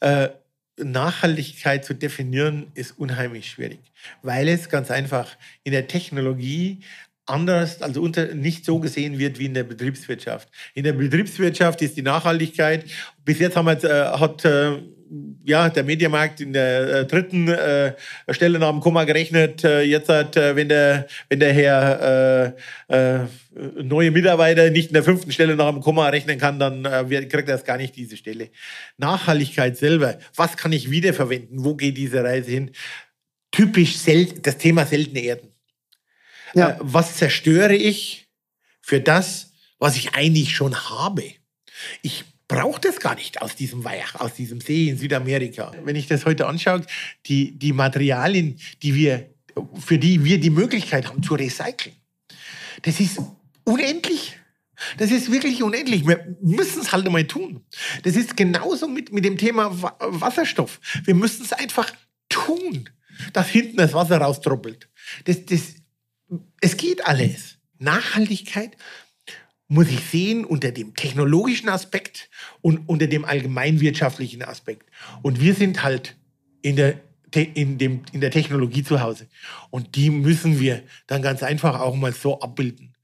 Äh, 0.00 0.28
Nachhaltigkeit 0.76 1.84
zu 1.84 1.94
definieren 1.94 2.66
ist 2.74 2.98
unheimlich 2.98 3.48
schwierig, 3.48 3.78
weil 4.22 4.48
es 4.48 4.68
ganz 4.68 4.90
einfach 4.90 5.36
in 5.62 5.72
der 5.72 5.86
Technologie 5.86 6.80
anders, 7.26 7.80
also 7.80 8.02
unter, 8.02 8.34
nicht 8.34 8.64
so 8.64 8.80
gesehen 8.80 9.18
wird 9.18 9.38
wie 9.38 9.46
in 9.46 9.54
der 9.54 9.64
Betriebswirtschaft. 9.64 10.48
In 10.74 10.84
der 10.84 10.92
Betriebswirtschaft 10.92 11.80
ist 11.82 11.96
die 11.96 12.02
Nachhaltigkeit, 12.02 12.84
bis 13.24 13.38
jetzt 13.38 13.56
haben 13.56 13.66
wir, 13.66 13.82
äh, 13.84 14.18
hat 14.18 14.44
äh, 14.44 14.78
ja, 15.44 15.68
der 15.68 15.84
Mediamarkt 15.84 16.40
in 16.40 16.52
der 16.52 17.00
äh, 17.00 17.06
dritten 17.06 17.48
äh, 17.48 17.94
Stelle 18.30 18.58
nach 18.58 18.70
dem 18.70 18.80
Komma 18.80 19.04
gerechnet. 19.04 19.64
Äh, 19.64 19.82
jetzt 19.82 20.08
hat, 20.08 20.36
äh, 20.36 20.56
wenn 20.56 20.68
der, 20.68 21.06
wenn 21.28 21.40
der 21.40 21.52
Herr 21.52 22.54
äh, 22.88 23.16
äh, 23.16 23.26
neue 23.82 24.10
Mitarbeiter 24.10 24.70
nicht 24.70 24.88
in 24.88 24.94
der 24.94 25.04
fünften 25.04 25.32
Stelle 25.32 25.56
nach 25.56 25.70
dem 25.70 25.80
Komma 25.80 26.08
rechnen 26.08 26.38
kann, 26.38 26.58
dann 26.58 26.82
kriegt 27.08 27.48
er 27.48 27.54
es 27.54 27.64
gar 27.64 27.76
nicht 27.76 27.94
diese 27.94 28.16
Stelle. 28.16 28.50
Nachhaltigkeit 28.96 29.76
selber. 29.76 30.18
Was 30.34 30.56
kann 30.56 30.72
ich 30.72 30.90
wiederverwenden? 30.90 31.64
Wo 31.64 31.74
geht 31.74 31.96
diese 31.96 32.24
Reise 32.24 32.50
hin? 32.50 32.70
Typisch 33.52 33.96
das 34.42 34.58
Thema 34.58 34.86
seltene 34.86 35.20
Erden. 35.20 35.52
Ja. 36.54 36.76
Was 36.80 37.16
zerstöre 37.16 37.76
ich 37.76 38.28
für 38.80 39.00
das, 39.00 39.52
was 39.78 39.96
ich 39.96 40.14
eigentlich 40.14 40.56
schon 40.56 40.74
habe? 40.74 41.22
Ich 42.02 42.24
brauche 42.48 42.80
das 42.80 43.00
gar 43.00 43.14
nicht 43.14 43.40
aus 43.42 43.56
diesem 43.56 43.84
Weich, 43.84 44.14
aus 44.16 44.34
diesem 44.34 44.60
See 44.60 44.88
in 44.88 44.98
Südamerika. 44.98 45.72
Wenn 45.84 45.96
ich 45.96 46.06
das 46.06 46.26
heute 46.26 46.46
anschaue, 46.46 46.82
die, 47.26 47.58
die 47.58 47.72
Materialien, 47.72 48.58
die 48.82 48.94
wir, 48.94 49.30
für 49.78 49.98
die 49.98 50.24
wir 50.24 50.38
die 50.38 50.50
Möglichkeit 50.50 51.08
haben 51.08 51.22
zu 51.22 51.34
recyceln, 51.34 51.94
das 52.82 53.00
ist 53.00 53.20
unendlich. 53.64 54.36
Das 54.98 55.10
ist 55.10 55.30
wirklich 55.30 55.62
unendlich. 55.62 56.06
Wir 56.06 56.36
müssen 56.42 56.82
es 56.82 56.92
halt 56.92 57.06
einmal 57.06 57.24
tun. 57.24 57.64
Das 58.02 58.16
ist 58.16 58.36
genauso 58.36 58.88
mit, 58.88 59.12
mit 59.12 59.24
dem 59.24 59.38
Thema 59.38 59.70
Wasserstoff. 60.00 60.80
Wir 61.04 61.14
müssen 61.14 61.44
es 61.44 61.52
einfach 61.52 61.92
tun, 62.28 62.88
dass 63.32 63.48
hinten 63.48 63.76
das 63.76 63.92
Wasser 63.92 64.18
raustroppelt. 64.18 64.88
Das, 65.24 65.44
das, 65.46 65.76
es 66.60 66.76
geht 66.76 67.06
alles. 67.06 67.58
Nachhaltigkeit 67.78 68.76
muss 69.68 69.88
ich 69.88 70.00
sehen 70.00 70.44
unter 70.44 70.72
dem 70.72 70.94
technologischen 70.94 71.68
Aspekt 71.68 72.28
und 72.60 72.88
unter 72.88 73.06
dem 73.06 73.24
allgemeinwirtschaftlichen 73.24 74.42
Aspekt. 74.42 74.88
Und 75.22 75.40
wir 75.40 75.54
sind 75.54 75.82
halt 75.82 76.16
in 76.62 76.76
der, 76.76 77.00
in, 77.32 77.78
dem, 77.78 78.02
in 78.12 78.20
der 78.20 78.30
Technologie 78.30 78.82
zu 78.82 79.00
Hause. 79.00 79.26
Und 79.70 79.96
die 79.96 80.10
müssen 80.10 80.60
wir 80.60 80.82
dann 81.06 81.22
ganz 81.22 81.42
einfach 81.42 81.80
auch 81.80 81.96
mal 81.96 82.12
so 82.12 82.40
abbilden. 82.40 82.94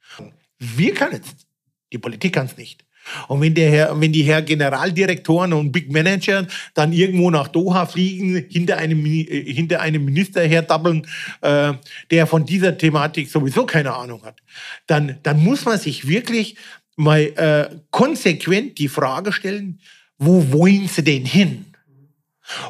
Wir 0.58 0.94
können 0.94 1.22
es, 1.22 1.46
die 1.92 1.98
Politik 1.98 2.34
kann 2.34 2.46
es 2.46 2.56
nicht. 2.56 2.84
Und 3.28 3.40
wenn, 3.40 3.54
der 3.54 3.70
Herr, 3.70 4.00
wenn 4.00 4.12
die 4.12 4.22
Herr 4.22 4.42
Generaldirektoren 4.42 5.52
und 5.52 5.72
Big 5.72 5.92
Manager 5.92 6.46
dann 6.74 6.92
irgendwo 6.92 7.30
nach 7.30 7.48
Doha 7.48 7.86
fliegen, 7.86 8.44
hinter 8.48 8.76
einem, 8.76 9.04
äh, 9.04 9.52
hinter 9.52 9.80
einem 9.80 10.04
Minister 10.04 10.42
herdabbeln, 10.42 11.06
äh, 11.40 11.72
der 12.10 12.26
von 12.26 12.44
dieser 12.44 12.76
Thematik 12.76 13.30
sowieso 13.30 13.66
keine 13.66 13.94
Ahnung 13.94 14.22
hat, 14.24 14.40
dann, 14.86 15.18
dann 15.22 15.42
muss 15.42 15.64
man 15.64 15.78
sich 15.78 16.06
wirklich 16.06 16.56
mal 16.96 17.20
äh, 17.20 17.76
konsequent 17.90 18.78
die 18.78 18.88
Frage 18.88 19.32
stellen, 19.32 19.80
wo 20.18 20.52
wollen 20.52 20.86
sie 20.86 21.02
denn 21.02 21.24
hin? 21.24 21.64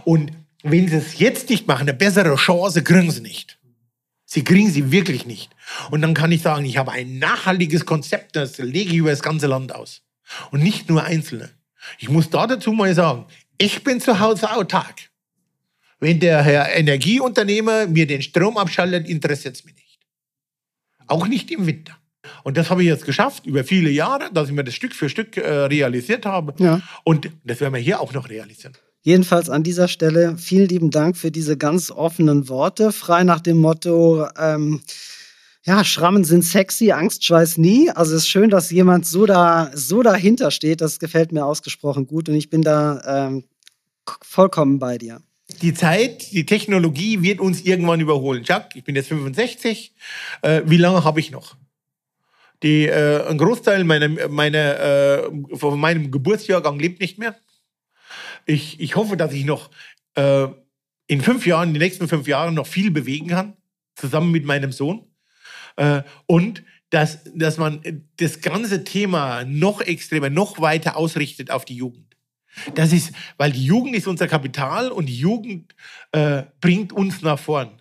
Und 0.04 0.32
wenn 0.62 0.88
sie 0.88 0.96
es 0.96 1.18
jetzt 1.18 1.50
nicht 1.50 1.66
machen, 1.66 1.82
eine 1.82 1.94
bessere 1.94 2.36
Chance 2.36 2.82
kriegen 2.82 3.10
sie 3.10 3.22
nicht. 3.22 3.58
Sie 4.24 4.44
kriegen 4.44 4.70
sie 4.70 4.92
wirklich 4.92 5.26
nicht. 5.26 5.50
Und 5.90 6.02
dann 6.02 6.14
kann 6.14 6.30
ich 6.30 6.42
sagen, 6.42 6.64
ich 6.64 6.76
habe 6.76 6.92
ein 6.92 7.18
nachhaltiges 7.18 7.84
Konzept, 7.84 8.36
das 8.36 8.58
lege 8.58 8.90
ich 8.90 8.96
über 8.96 9.10
das 9.10 9.22
ganze 9.22 9.48
Land 9.48 9.74
aus. 9.74 10.02
Und 10.50 10.62
nicht 10.62 10.88
nur 10.88 11.04
Einzelne. 11.04 11.50
Ich 11.98 12.08
muss 12.08 12.30
da 12.30 12.46
dazu 12.46 12.72
mal 12.72 12.94
sagen, 12.94 13.26
ich 13.58 13.82
bin 13.84 14.00
zu 14.00 14.20
Hause 14.20 14.50
autark. 14.52 15.10
Wenn 15.98 16.18
der 16.18 16.42
Herr 16.42 16.74
Energieunternehmer 16.74 17.86
mir 17.86 18.06
den 18.06 18.22
Strom 18.22 18.56
abschaltet, 18.56 19.08
interessiert 19.08 19.56
es 19.56 19.64
mich 19.64 19.74
nicht. 19.74 19.98
Auch 21.06 21.26
nicht 21.26 21.50
im 21.50 21.66
Winter. 21.66 21.96
Und 22.42 22.56
das 22.56 22.70
habe 22.70 22.82
ich 22.82 22.88
jetzt 22.88 23.04
geschafft 23.04 23.46
über 23.46 23.64
viele 23.64 23.90
Jahre, 23.90 24.30
dass 24.32 24.48
ich 24.48 24.54
mir 24.54 24.64
das 24.64 24.74
Stück 24.74 24.94
für 24.94 25.08
Stück 25.08 25.36
äh, 25.36 25.48
realisiert 25.48 26.26
habe. 26.26 26.54
Ja. 26.62 26.80
Und 27.04 27.30
das 27.44 27.60
werden 27.60 27.74
wir 27.74 27.80
hier 27.80 28.00
auch 28.00 28.12
noch 28.12 28.28
realisieren. 28.28 28.74
Jedenfalls 29.02 29.48
an 29.48 29.62
dieser 29.62 29.88
Stelle 29.88 30.36
vielen 30.36 30.68
lieben 30.68 30.90
Dank 30.90 31.16
für 31.16 31.30
diese 31.30 31.56
ganz 31.56 31.90
offenen 31.90 32.48
Worte, 32.48 32.92
frei 32.92 33.24
nach 33.24 33.40
dem 33.40 33.58
Motto, 33.58 34.26
ähm, 34.38 34.82
ja, 35.64 35.84
Schrammen 35.84 36.24
sind 36.24 36.42
sexy, 36.42 36.90
Angst 36.92 37.24
schweiß 37.24 37.58
nie. 37.58 37.90
Also 37.90 38.14
es 38.14 38.22
ist 38.22 38.28
schön, 38.28 38.50
dass 38.50 38.70
jemand 38.70 39.06
so 39.06 39.26
da 39.26 39.70
so 39.74 40.02
dahinter 40.02 40.50
steht. 40.50 40.80
Das 40.80 40.98
gefällt 40.98 41.32
mir 41.32 41.44
ausgesprochen 41.44 42.06
gut 42.06 42.28
und 42.28 42.34
ich 42.34 42.48
bin 42.48 42.62
da 42.62 43.26
ähm, 43.28 43.44
vollkommen 44.22 44.78
bei 44.78 44.96
dir. 44.96 45.20
Die 45.62 45.74
Zeit, 45.74 46.32
die 46.32 46.46
Technologie 46.46 47.22
wird 47.22 47.40
uns 47.40 47.62
irgendwann 47.62 48.00
überholen. 48.00 48.42
Jack, 48.44 48.74
ich 48.74 48.84
bin 48.84 48.94
jetzt 48.94 49.08
65. 49.08 49.94
Äh, 50.42 50.62
wie 50.64 50.76
lange 50.76 51.04
habe 51.04 51.20
ich 51.20 51.30
noch? 51.30 51.56
Die, 52.62 52.86
äh, 52.86 53.26
ein 53.26 53.36
Großteil 53.36 53.84
meiner, 53.84 54.28
meiner, 54.28 54.80
äh, 54.80 55.56
von 55.56 55.78
meinem 55.78 56.10
Geburtsjahrgang 56.10 56.78
lebt 56.78 57.00
nicht 57.00 57.18
mehr. 57.18 57.34
Ich, 58.46 58.80
ich 58.80 58.96
hoffe, 58.96 59.16
dass 59.16 59.32
ich 59.32 59.44
noch 59.44 59.70
äh, 60.14 60.46
in 61.06 61.20
fünf 61.20 61.46
Jahren, 61.46 61.68
in 61.68 61.74
den 61.74 61.82
nächsten 61.82 62.08
fünf 62.08 62.28
Jahren 62.28 62.54
noch 62.54 62.66
viel 62.66 62.90
bewegen 62.90 63.28
kann, 63.28 63.56
zusammen 63.94 64.30
mit 64.30 64.44
meinem 64.44 64.72
Sohn. 64.72 65.09
Äh, 65.80 66.02
und 66.26 66.62
dass, 66.90 67.20
dass 67.34 67.56
man 67.56 68.04
das 68.18 68.42
ganze 68.42 68.84
Thema 68.84 69.44
noch 69.44 69.80
extremer, 69.80 70.28
noch 70.28 70.60
weiter 70.60 70.96
ausrichtet 70.96 71.50
auf 71.50 71.64
die 71.64 71.76
Jugend. 71.76 72.16
Das 72.74 72.92
ist, 72.92 73.12
weil 73.38 73.52
die 73.52 73.64
Jugend 73.64 73.96
ist 73.96 74.06
unser 74.06 74.28
Kapital 74.28 74.90
und 74.90 75.06
die 75.06 75.16
Jugend 75.16 75.74
äh, 76.12 76.42
bringt 76.60 76.92
uns 76.92 77.22
nach 77.22 77.38
vorn. 77.38 77.80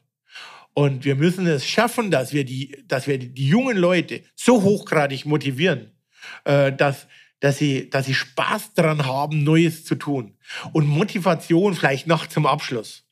Und 0.73 1.03
wir 1.03 1.15
müssen 1.15 1.45
es 1.47 1.67
schaffen, 1.67 2.09
dass 2.11 2.31
wir 2.31 2.45
die, 2.45 2.83
dass 2.87 3.07
wir 3.07 3.17
die 3.17 3.47
jungen 3.47 3.75
Leute 3.75 4.21
so 4.35 4.61
hochgradig 4.61 5.25
motivieren, 5.25 5.91
äh, 6.45 6.71
dass, 6.71 7.07
dass, 7.41 7.57
sie, 7.57 7.89
dass 7.89 8.05
sie 8.05 8.13
Spaß 8.13 8.75
daran 8.75 9.05
haben, 9.05 9.43
Neues 9.43 9.83
zu 9.83 9.95
tun. 9.95 10.37
Und 10.71 10.87
Motivation 10.87 11.73
vielleicht 11.73 12.07
noch 12.07 12.27
zum 12.27 12.45
Abschluss. 12.45 13.08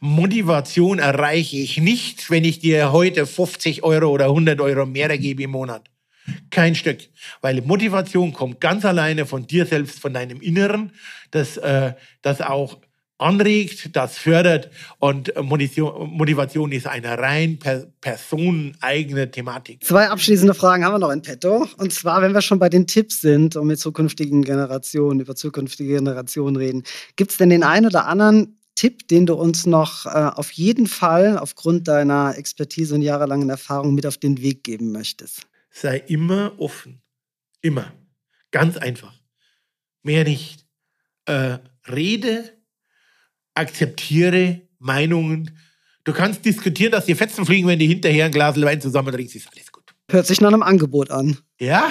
Motivation 0.00 0.98
erreiche 0.98 1.56
ich 1.56 1.78
nicht, 1.78 2.30
wenn 2.30 2.44
ich 2.44 2.58
dir 2.58 2.92
heute 2.92 3.26
50 3.26 3.82
Euro 3.82 4.08
oder 4.08 4.26
100 4.26 4.60
Euro 4.60 4.86
mehr 4.86 5.16
gebe 5.18 5.44
im 5.44 5.50
Monat. 5.50 5.88
Kein 6.50 6.74
Stück. 6.74 6.98
Weil 7.40 7.62
Motivation 7.62 8.32
kommt 8.32 8.60
ganz 8.60 8.84
alleine 8.84 9.26
von 9.26 9.46
dir 9.46 9.66
selbst, 9.66 10.00
von 10.00 10.14
deinem 10.14 10.40
Inneren, 10.40 10.92
das, 11.30 11.56
äh, 11.56 11.94
das 12.22 12.40
auch 12.40 12.78
anregt, 13.22 13.94
das 13.96 14.18
fördert 14.18 14.70
und 14.98 15.32
Motivation 15.40 16.72
ist 16.72 16.86
eine 16.86 17.18
rein 17.18 17.58
personeneigene 18.00 19.30
Thematik. 19.30 19.84
Zwei 19.84 20.08
abschließende 20.08 20.54
Fragen 20.54 20.84
haben 20.84 20.94
wir 20.94 20.98
noch 20.98 21.10
in 21.10 21.22
petto. 21.22 21.66
Und 21.78 21.92
zwar, 21.92 22.20
wenn 22.20 22.34
wir 22.34 22.42
schon 22.42 22.58
bei 22.58 22.68
den 22.68 22.86
Tipps 22.86 23.20
sind 23.20 23.56
und 23.56 23.68
mit 23.68 23.78
zukünftigen 23.78 24.42
Generationen, 24.42 25.20
über 25.20 25.34
zukünftige 25.34 25.94
Generationen 25.94 26.56
reden, 26.56 26.82
gibt 27.16 27.30
es 27.30 27.36
denn 27.38 27.50
den 27.50 27.62
einen 27.62 27.86
oder 27.86 28.06
anderen 28.06 28.58
Tipp, 28.74 29.06
den 29.08 29.26
du 29.26 29.34
uns 29.34 29.66
noch 29.66 30.06
äh, 30.06 30.08
auf 30.08 30.50
jeden 30.52 30.86
Fall 30.86 31.38
aufgrund 31.38 31.88
deiner 31.88 32.36
Expertise 32.36 32.94
und 32.94 33.02
jahrelangen 33.02 33.50
Erfahrung 33.50 33.94
mit 33.94 34.06
auf 34.06 34.18
den 34.18 34.40
Weg 34.40 34.64
geben 34.64 34.92
möchtest? 34.92 35.46
Sei 35.70 35.98
immer 35.98 36.54
offen. 36.58 37.02
Immer. 37.60 37.92
Ganz 38.50 38.76
einfach. 38.76 39.14
Mehr 40.02 40.24
nicht. 40.24 40.66
Äh, 41.26 41.58
rede, 41.88 42.52
akzeptiere 43.54 44.62
Meinungen. 44.78 45.56
Du 46.04 46.12
kannst 46.12 46.44
diskutieren, 46.44 46.92
dass 46.92 47.06
die 47.06 47.14
Fetzen 47.14 47.46
fliegen, 47.46 47.68
wenn 47.68 47.78
du 47.78 47.84
hinterher 47.84 48.26
ein 48.26 48.32
Glas 48.32 48.60
Wein 48.60 48.80
zusammen 48.80 49.12
trinkst, 49.14 49.36
ist 49.36 49.48
alles 49.54 49.70
gut. 49.70 49.94
Hört 50.10 50.26
sich 50.26 50.40
nach 50.40 50.48
einem 50.48 50.62
Angebot 50.62 51.10
an. 51.10 51.38
Ja, 51.60 51.90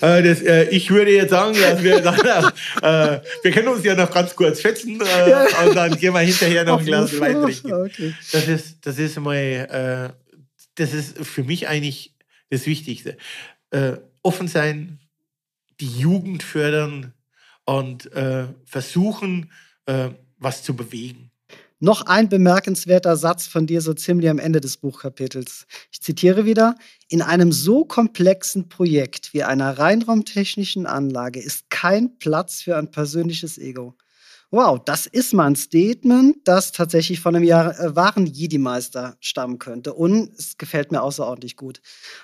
äh, 0.00 0.22
das, 0.22 0.42
äh, 0.42 0.68
ich 0.70 0.90
würde 0.90 1.12
jetzt 1.12 1.30
sagen, 1.30 1.56
dass 1.60 1.82
wir 1.82 2.00
dann, 2.00 2.52
äh, 2.82 3.20
wir 3.42 3.50
können 3.52 3.68
uns 3.68 3.84
ja 3.84 3.94
noch 3.94 4.10
ganz 4.10 4.34
kurz 4.34 4.60
fetzen 4.60 5.00
äh, 5.00 5.66
und 5.66 5.74
dann 5.74 5.96
gehen 5.96 6.12
wir 6.12 6.20
hinterher 6.20 6.64
noch 6.64 6.80
ein 6.80 6.86
Glas 6.86 7.18
Wein 7.20 7.42
trinken. 7.42 7.72
Okay. 7.72 8.14
Das 8.32 8.48
ist, 8.48 8.86
das 8.86 8.98
ist 8.98 9.18
mal, 9.18 9.36
äh, 9.36 10.12
das 10.76 10.92
ist 10.94 11.18
für 11.18 11.44
mich 11.44 11.68
eigentlich 11.68 12.14
das 12.50 12.66
Wichtigste. 12.66 13.16
Äh, 13.70 13.92
offen 14.22 14.48
sein, 14.48 15.00
die 15.80 15.98
Jugend 15.98 16.42
fördern 16.42 17.14
und 17.64 18.10
versuchen, 18.66 19.52
was 20.38 20.62
zu 20.62 20.74
bewegen. 20.74 21.30
Noch 21.82 22.02
ein 22.02 22.28
bemerkenswerter 22.28 23.16
Satz 23.16 23.46
von 23.46 23.66
dir 23.66 23.80
so 23.80 23.94
ziemlich 23.94 24.28
am 24.28 24.38
Ende 24.38 24.60
des 24.60 24.76
Buchkapitels. 24.76 25.66
Ich 25.90 26.02
zitiere 26.02 26.44
wieder, 26.44 26.74
in 27.08 27.22
einem 27.22 27.52
so 27.52 27.86
komplexen 27.86 28.68
Projekt 28.68 29.32
wie 29.32 29.44
einer 29.44 29.78
reinraumtechnischen 29.78 30.84
Anlage 30.84 31.40
ist 31.40 31.70
kein 31.70 32.18
Platz 32.18 32.60
für 32.60 32.76
ein 32.76 32.90
persönliches 32.90 33.56
Ego. 33.56 33.96
Wow, 34.50 34.78
das 34.84 35.06
ist 35.06 35.32
mal 35.32 35.46
ein 35.46 35.56
Statement, 35.56 36.36
das 36.44 36.72
tatsächlich 36.72 37.20
von 37.20 37.34
einem 37.34 37.44
Jahr, 37.44 37.78
äh, 37.80 37.96
wahren 37.96 38.26
Jedi-Meister 38.26 39.16
stammen 39.20 39.58
könnte. 39.58 39.94
Und 39.94 40.38
es 40.38 40.58
gefällt 40.58 40.92
mir 40.92 41.00
außerordentlich 41.00 41.56
gut. 41.56 41.80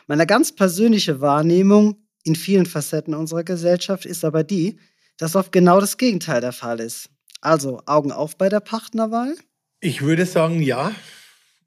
Meine 0.07 0.27
ganz 0.27 0.53
persönliche 0.55 1.23
Wahrnehmung 1.23 2.05
in 2.25 2.35
vielen 2.35 2.67
Facetten 2.67 3.15
unserer 3.15 3.45
Gesellschaft 3.45 4.05
ist 4.05 4.23
aber 4.23 4.45
die, 4.45 4.79
dass 5.17 5.35
oft 5.35 5.51
genau 5.51 5.81
das 5.81 5.97
Gegenteil 5.97 6.43
der 6.43 6.53
Fall 6.53 6.81
ist. 6.81 7.09
Also 7.47 7.81
Augen 7.87 8.11
auf 8.11 8.37
bei 8.37 8.49
der 8.49 8.59
Partnerwahl? 8.59 9.37
Ich 9.79 10.03
würde 10.03 10.27
sagen, 10.27 10.63
ja, 10.63 10.91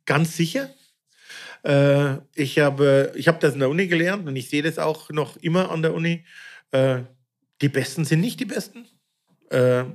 ganz 0.05 0.35
sicher. 0.35 0.69
Äh, 1.63 2.17
ich 2.35 2.59
habe 2.59 3.13
ich 3.15 3.29
hab 3.29 3.39
das 3.39 3.53
in 3.53 3.61
der 3.61 3.69
Uni 3.69 3.87
gelernt 3.87 4.27
und 4.27 4.35
ich 4.35 4.49
sehe 4.49 4.61
das 4.61 4.77
auch 4.77 5.09
noch 5.09 5.37
immer 5.37 5.71
an 5.71 5.81
der 5.81 5.93
Uni. 5.93 6.25
Äh, 6.71 7.03
die 7.61 7.69
Besten 7.69 8.03
sind 8.03 8.19
nicht 8.19 8.41
die 8.41 8.45
Besten. 8.45 8.87
Äh, 9.51 9.85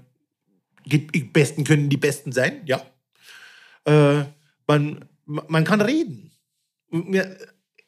die 0.86 1.00
Besten 1.00 1.64
können 1.64 1.90
die 1.90 1.98
Besten 1.98 2.32
sein, 2.32 2.62
ja. 2.64 2.80
Äh, 3.84 4.24
man, 4.66 5.04
man 5.26 5.64
kann 5.64 5.82
reden. 5.82 6.30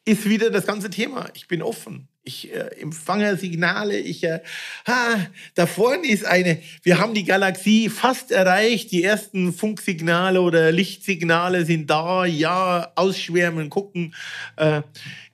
Ist 0.07 0.29
wieder 0.29 0.49
das 0.51 0.65
ganze 0.65 0.89
Thema. 0.89 1.29
Ich 1.33 1.49
bin 1.49 1.61
offen. 1.61 2.07
Ich 2.23 2.53
äh, 2.53 2.59
empfange 2.79 3.35
Signale, 3.35 3.99
ich, 3.99 4.23
äh, 4.23 4.39
ha, 4.87 5.27
da 5.53 5.65
vorne 5.65 6.07
ist 6.07 6.23
eine, 6.23 6.61
wir 6.83 6.99
haben 6.99 7.13
die 7.13 7.25
Galaxie 7.25 7.89
fast 7.89 8.31
erreicht, 8.31 8.93
die 8.93 9.03
ersten 9.03 9.51
Funksignale 9.51 10.39
oder 10.39 10.71
Lichtsignale 10.71 11.65
sind 11.65 11.89
da, 11.89 12.23
ja, 12.23 12.89
ausschwärmen, 12.95 13.69
gucken. 13.69 14.15
Äh, 14.55 14.81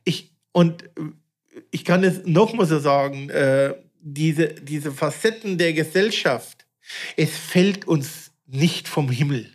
ich, 0.05 0.31
und 0.53 0.89
ich 1.69 1.85
kann 1.85 2.03
es 2.03 2.25
nochmal 2.25 2.65
so 2.65 2.79
sagen, 2.79 3.29
äh, 3.29 3.75
diese, 4.01 4.47
diese 4.47 4.91
Facetten 4.91 5.59
der 5.59 5.73
Gesellschaft, 5.73 6.65
es 7.15 7.37
fällt 7.37 7.87
uns 7.87 8.31
nicht 8.47 8.87
vom 8.87 9.11
Himmel 9.11 9.51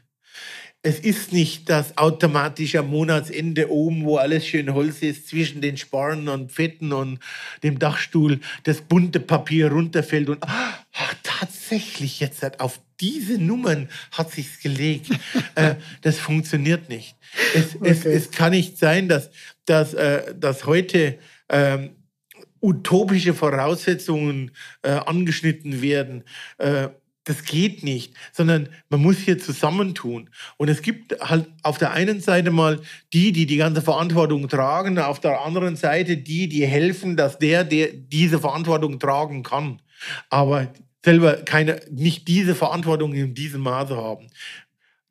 es 0.83 1.01
ist 1.01 1.33
nicht 1.33 1.69
das 1.69 1.99
automatische 1.99 2.83
Monatsende 2.83 3.71
oben, 3.71 4.05
wo 4.05 4.17
alles 4.17 4.47
schön 4.47 4.73
Holz 4.73 5.03
ist, 5.03 5.29
zwischen 5.29 5.61
den 5.61 5.77
Sparren 5.77 6.29
und 6.29 6.53
Fetten 6.53 6.93
und 6.93 7.19
dem 7.63 7.79
Dachstuhl, 7.79 8.41
das 8.63 8.83
bunte 8.83 9.19
Papier 9.19 9.73
runterfällt 9.73 10.29
und 10.29 10.39
ach, 10.41 10.85
tatsächlich 11.23 12.21
jetzt 12.21 12.61
auf 12.61 12.81
diese 13.01 13.39
Nummern 13.39 13.89
hat 14.13 14.31
sich's 14.31 14.61
gelegt. 14.61 15.11
äh, 15.57 15.75
das 16.03 16.19
funktioniert 16.19 16.89
nicht. 16.89 17.17
Es, 17.55 17.75
okay. 17.75 17.91
es, 17.91 18.05
es, 18.05 18.31
kann 18.31 18.53
nicht 18.53 18.79
sein, 18.79 19.09
dass, 19.09 19.31
dass, 19.67 19.95
äh, 19.95 20.35
dass 20.35 20.65
heute 20.65 21.19
ähm, 21.49 21.91
utopische 22.61 23.35
Voraussetzungen 23.35 24.53
äh, 24.83 24.91
angeschnitten 24.91 25.83
werden. 25.83 26.25
Das 27.29 27.45
geht 27.45 27.85
nicht, 27.85 28.15
sondern 28.33 28.71
man 28.89 29.03
muss 29.03 29.19
hier 29.19 29.39
zusammentun. 29.39 30.31
Und 30.57 30.71
es 30.71 30.81
gibt 30.81 31.21
halt 31.21 31.47
auf 31.63 31.77
der 31.77 31.91
einen 31.91 32.23
Seite 32.23 32.51
mal 32.51 32.81
die, 33.13 33.33
die 33.33 33.45
die 33.45 33.59
ganze 33.59 33.83
Verantwortung 33.83 34.49
tragen, 34.49 34.99
auf 34.99 35.21
der 35.21 35.43
anderen 35.43 35.77
Seite 35.77 36.17
die, 36.17 36.49
die 36.49 36.65
helfen, 36.65 37.19
dass 37.19 37.39
der, 37.39 37.65
der 37.65 37.89
diese 37.93 38.39
Verantwortung 38.39 38.99
tragen 38.99 39.43
kann, 39.43 39.83
aber 40.31 40.73
selber 41.05 41.35
keine, 41.35 41.81
nicht 41.91 42.29
diese 42.29 42.55
Verantwortung 42.55 43.13
in 43.13 43.35
diesem 43.35 43.61
Maße 43.61 43.95
haben. 43.95 44.29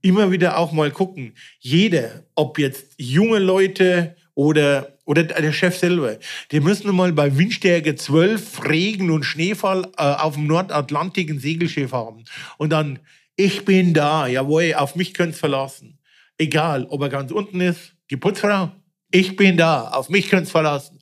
Immer 0.01 0.31
wieder 0.31 0.57
auch 0.57 0.71
mal 0.71 0.89
gucken, 0.89 1.35
jeder, 1.59 2.23
ob 2.33 2.57
jetzt 2.57 2.95
junge 2.97 3.37
Leute 3.37 4.15
oder 4.37 4.95
oder 5.05 5.23
der 5.23 5.51
Chef 5.51 5.75
selber. 5.77 6.17
Die 6.51 6.59
müssen 6.59 6.93
mal 6.95 7.11
bei 7.11 7.35
Windstärke 7.37 7.95
12 7.95 8.65
Regen 8.69 9.09
und 9.09 9.23
Schneefall 9.23 9.85
äh, 9.97 10.03
auf 10.03 10.35
dem 10.35 10.45
Nordatlantik 10.45 11.29
ein 11.29 11.39
Segelschiff 11.39 11.91
haben. 11.91 12.25
Und 12.57 12.71
dann, 12.71 12.99
ich 13.35 13.65
bin 13.65 13.93
da, 13.93 14.27
jawohl, 14.27 14.75
auf 14.75 14.95
mich 14.95 15.13
könnt's 15.13 15.39
verlassen. 15.39 15.97
Egal, 16.37 16.85
ob 16.89 17.01
er 17.01 17.09
ganz 17.09 17.31
unten 17.31 17.61
ist, 17.61 17.95
die 18.11 18.17
Putzfrau, 18.17 18.71
ich 19.09 19.35
bin 19.37 19.57
da, 19.57 19.87
auf 19.87 20.09
mich 20.09 20.29
könnt's 20.29 20.51
verlassen. 20.51 20.99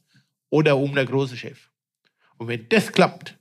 Oder 0.50 0.78
oben 0.78 0.96
der 0.96 1.06
große 1.06 1.36
Chef. 1.36 1.72
Und 2.38 2.48
wenn 2.48 2.70
das 2.70 2.92
klappt, 2.94 3.38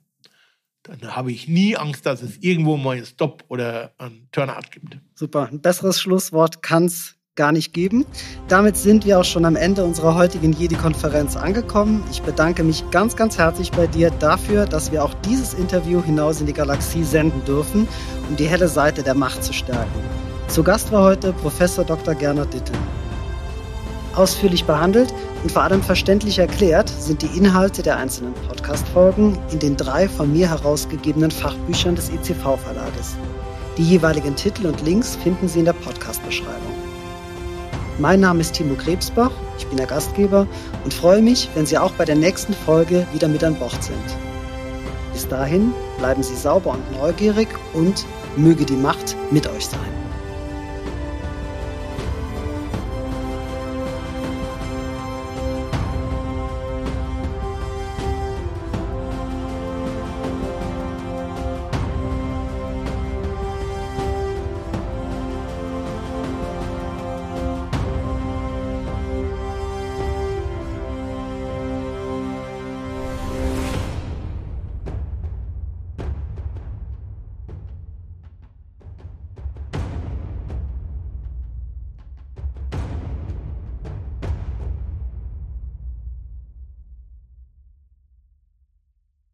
dann 0.83 1.15
habe 1.15 1.31
ich 1.31 1.47
nie 1.47 1.77
Angst, 1.77 2.05
dass 2.05 2.21
es 2.21 2.37
irgendwo 2.39 2.75
mal 2.75 2.97
einen 2.97 3.05
Stop 3.05 3.45
oder 3.47 3.93
einen 3.97 4.27
Turnout 4.31 4.71
gibt. 4.71 4.97
Super. 5.13 5.47
Ein 5.49 5.61
besseres 5.61 6.01
Schlusswort 6.01 6.61
kann 6.61 6.85
es 6.85 7.14
gar 7.35 7.51
nicht 7.51 7.73
geben. 7.73 8.05
Damit 8.47 8.77
sind 8.77 9.05
wir 9.05 9.19
auch 9.19 9.25
schon 9.25 9.43
am 9.43 9.57
Ende 9.57 9.83
unserer 9.83 10.15
heutigen 10.15 10.53
Jedi-Konferenz 10.53 11.35
angekommen. 11.35 12.03
Ich 12.09 12.21
bedanke 12.21 12.63
mich 12.63 12.89
ganz, 12.91 13.17
ganz 13.17 13.37
herzlich 13.37 13.71
bei 13.71 13.87
dir 13.87 14.09
dafür, 14.09 14.65
dass 14.65 14.91
wir 14.93 15.03
auch 15.03 15.13
dieses 15.25 15.53
Interview 15.53 16.01
hinaus 16.01 16.39
in 16.39 16.47
die 16.47 16.53
Galaxie 16.53 17.03
senden 17.03 17.43
dürfen, 17.43 17.87
um 18.29 18.35
die 18.37 18.47
helle 18.47 18.69
Seite 18.69 19.03
der 19.03 19.15
Macht 19.15 19.43
zu 19.43 19.51
stärken. 19.51 19.99
Zu 20.47 20.63
Gast 20.63 20.91
war 20.93 21.03
heute 21.03 21.33
Professor 21.33 21.83
Dr. 21.83 22.15
Gernot 22.15 22.53
Dittel. 22.53 22.75
Ausführlich 24.15 24.63
behandelt 24.63 25.13
und 25.43 25.51
vor 25.51 25.63
allem 25.63 25.83
verständlich 25.83 26.39
erklärt 26.39 26.87
sind 26.87 27.21
die 27.21 27.37
Inhalte 27.37 27.83
der 27.83 27.97
einzelnen 27.97 28.33
Podcast-Folgen 28.47 29.37
in 29.51 29.59
den 29.59 29.75
drei 29.75 30.07
von 30.07 30.31
mir 30.31 30.49
herausgegebenen 30.49 31.31
Fachbüchern 31.31 31.95
des 31.95 32.09
ICV-Verlages. 32.09 33.17
Die 33.77 33.83
jeweiligen 33.83 34.37
Titel 34.37 34.67
und 34.67 34.85
Links 34.85 35.17
finden 35.17 35.49
Sie 35.49 35.59
in 35.59 35.65
der 35.65 35.73
Podcast-Beschreibung. 35.73 36.74
Mein 37.97 38.19
Name 38.19 38.41
ist 38.41 38.53
Timo 38.55 38.75
Krebsbach, 38.75 39.31
ich 39.57 39.65
bin 39.67 39.77
der 39.77 39.87
Gastgeber 39.87 40.47
und 40.83 40.93
freue 40.93 41.21
mich, 41.21 41.47
wenn 41.55 41.65
Sie 41.65 41.77
auch 41.77 41.93
bei 41.93 42.03
der 42.03 42.17
nächsten 42.17 42.53
Folge 42.53 43.07
wieder 43.13 43.29
mit 43.29 43.41
an 43.41 43.55
Bord 43.55 43.81
sind. 43.81 44.03
Bis 45.13 45.25
dahin 45.29 45.71
bleiben 45.97 46.21
Sie 46.21 46.35
sauber 46.35 46.71
und 46.71 46.91
neugierig 46.99 47.47
und 47.73 48.05
möge 48.35 48.65
die 48.65 48.73
Macht 48.73 49.15
mit 49.31 49.47
euch 49.47 49.67
sein. 49.67 50.04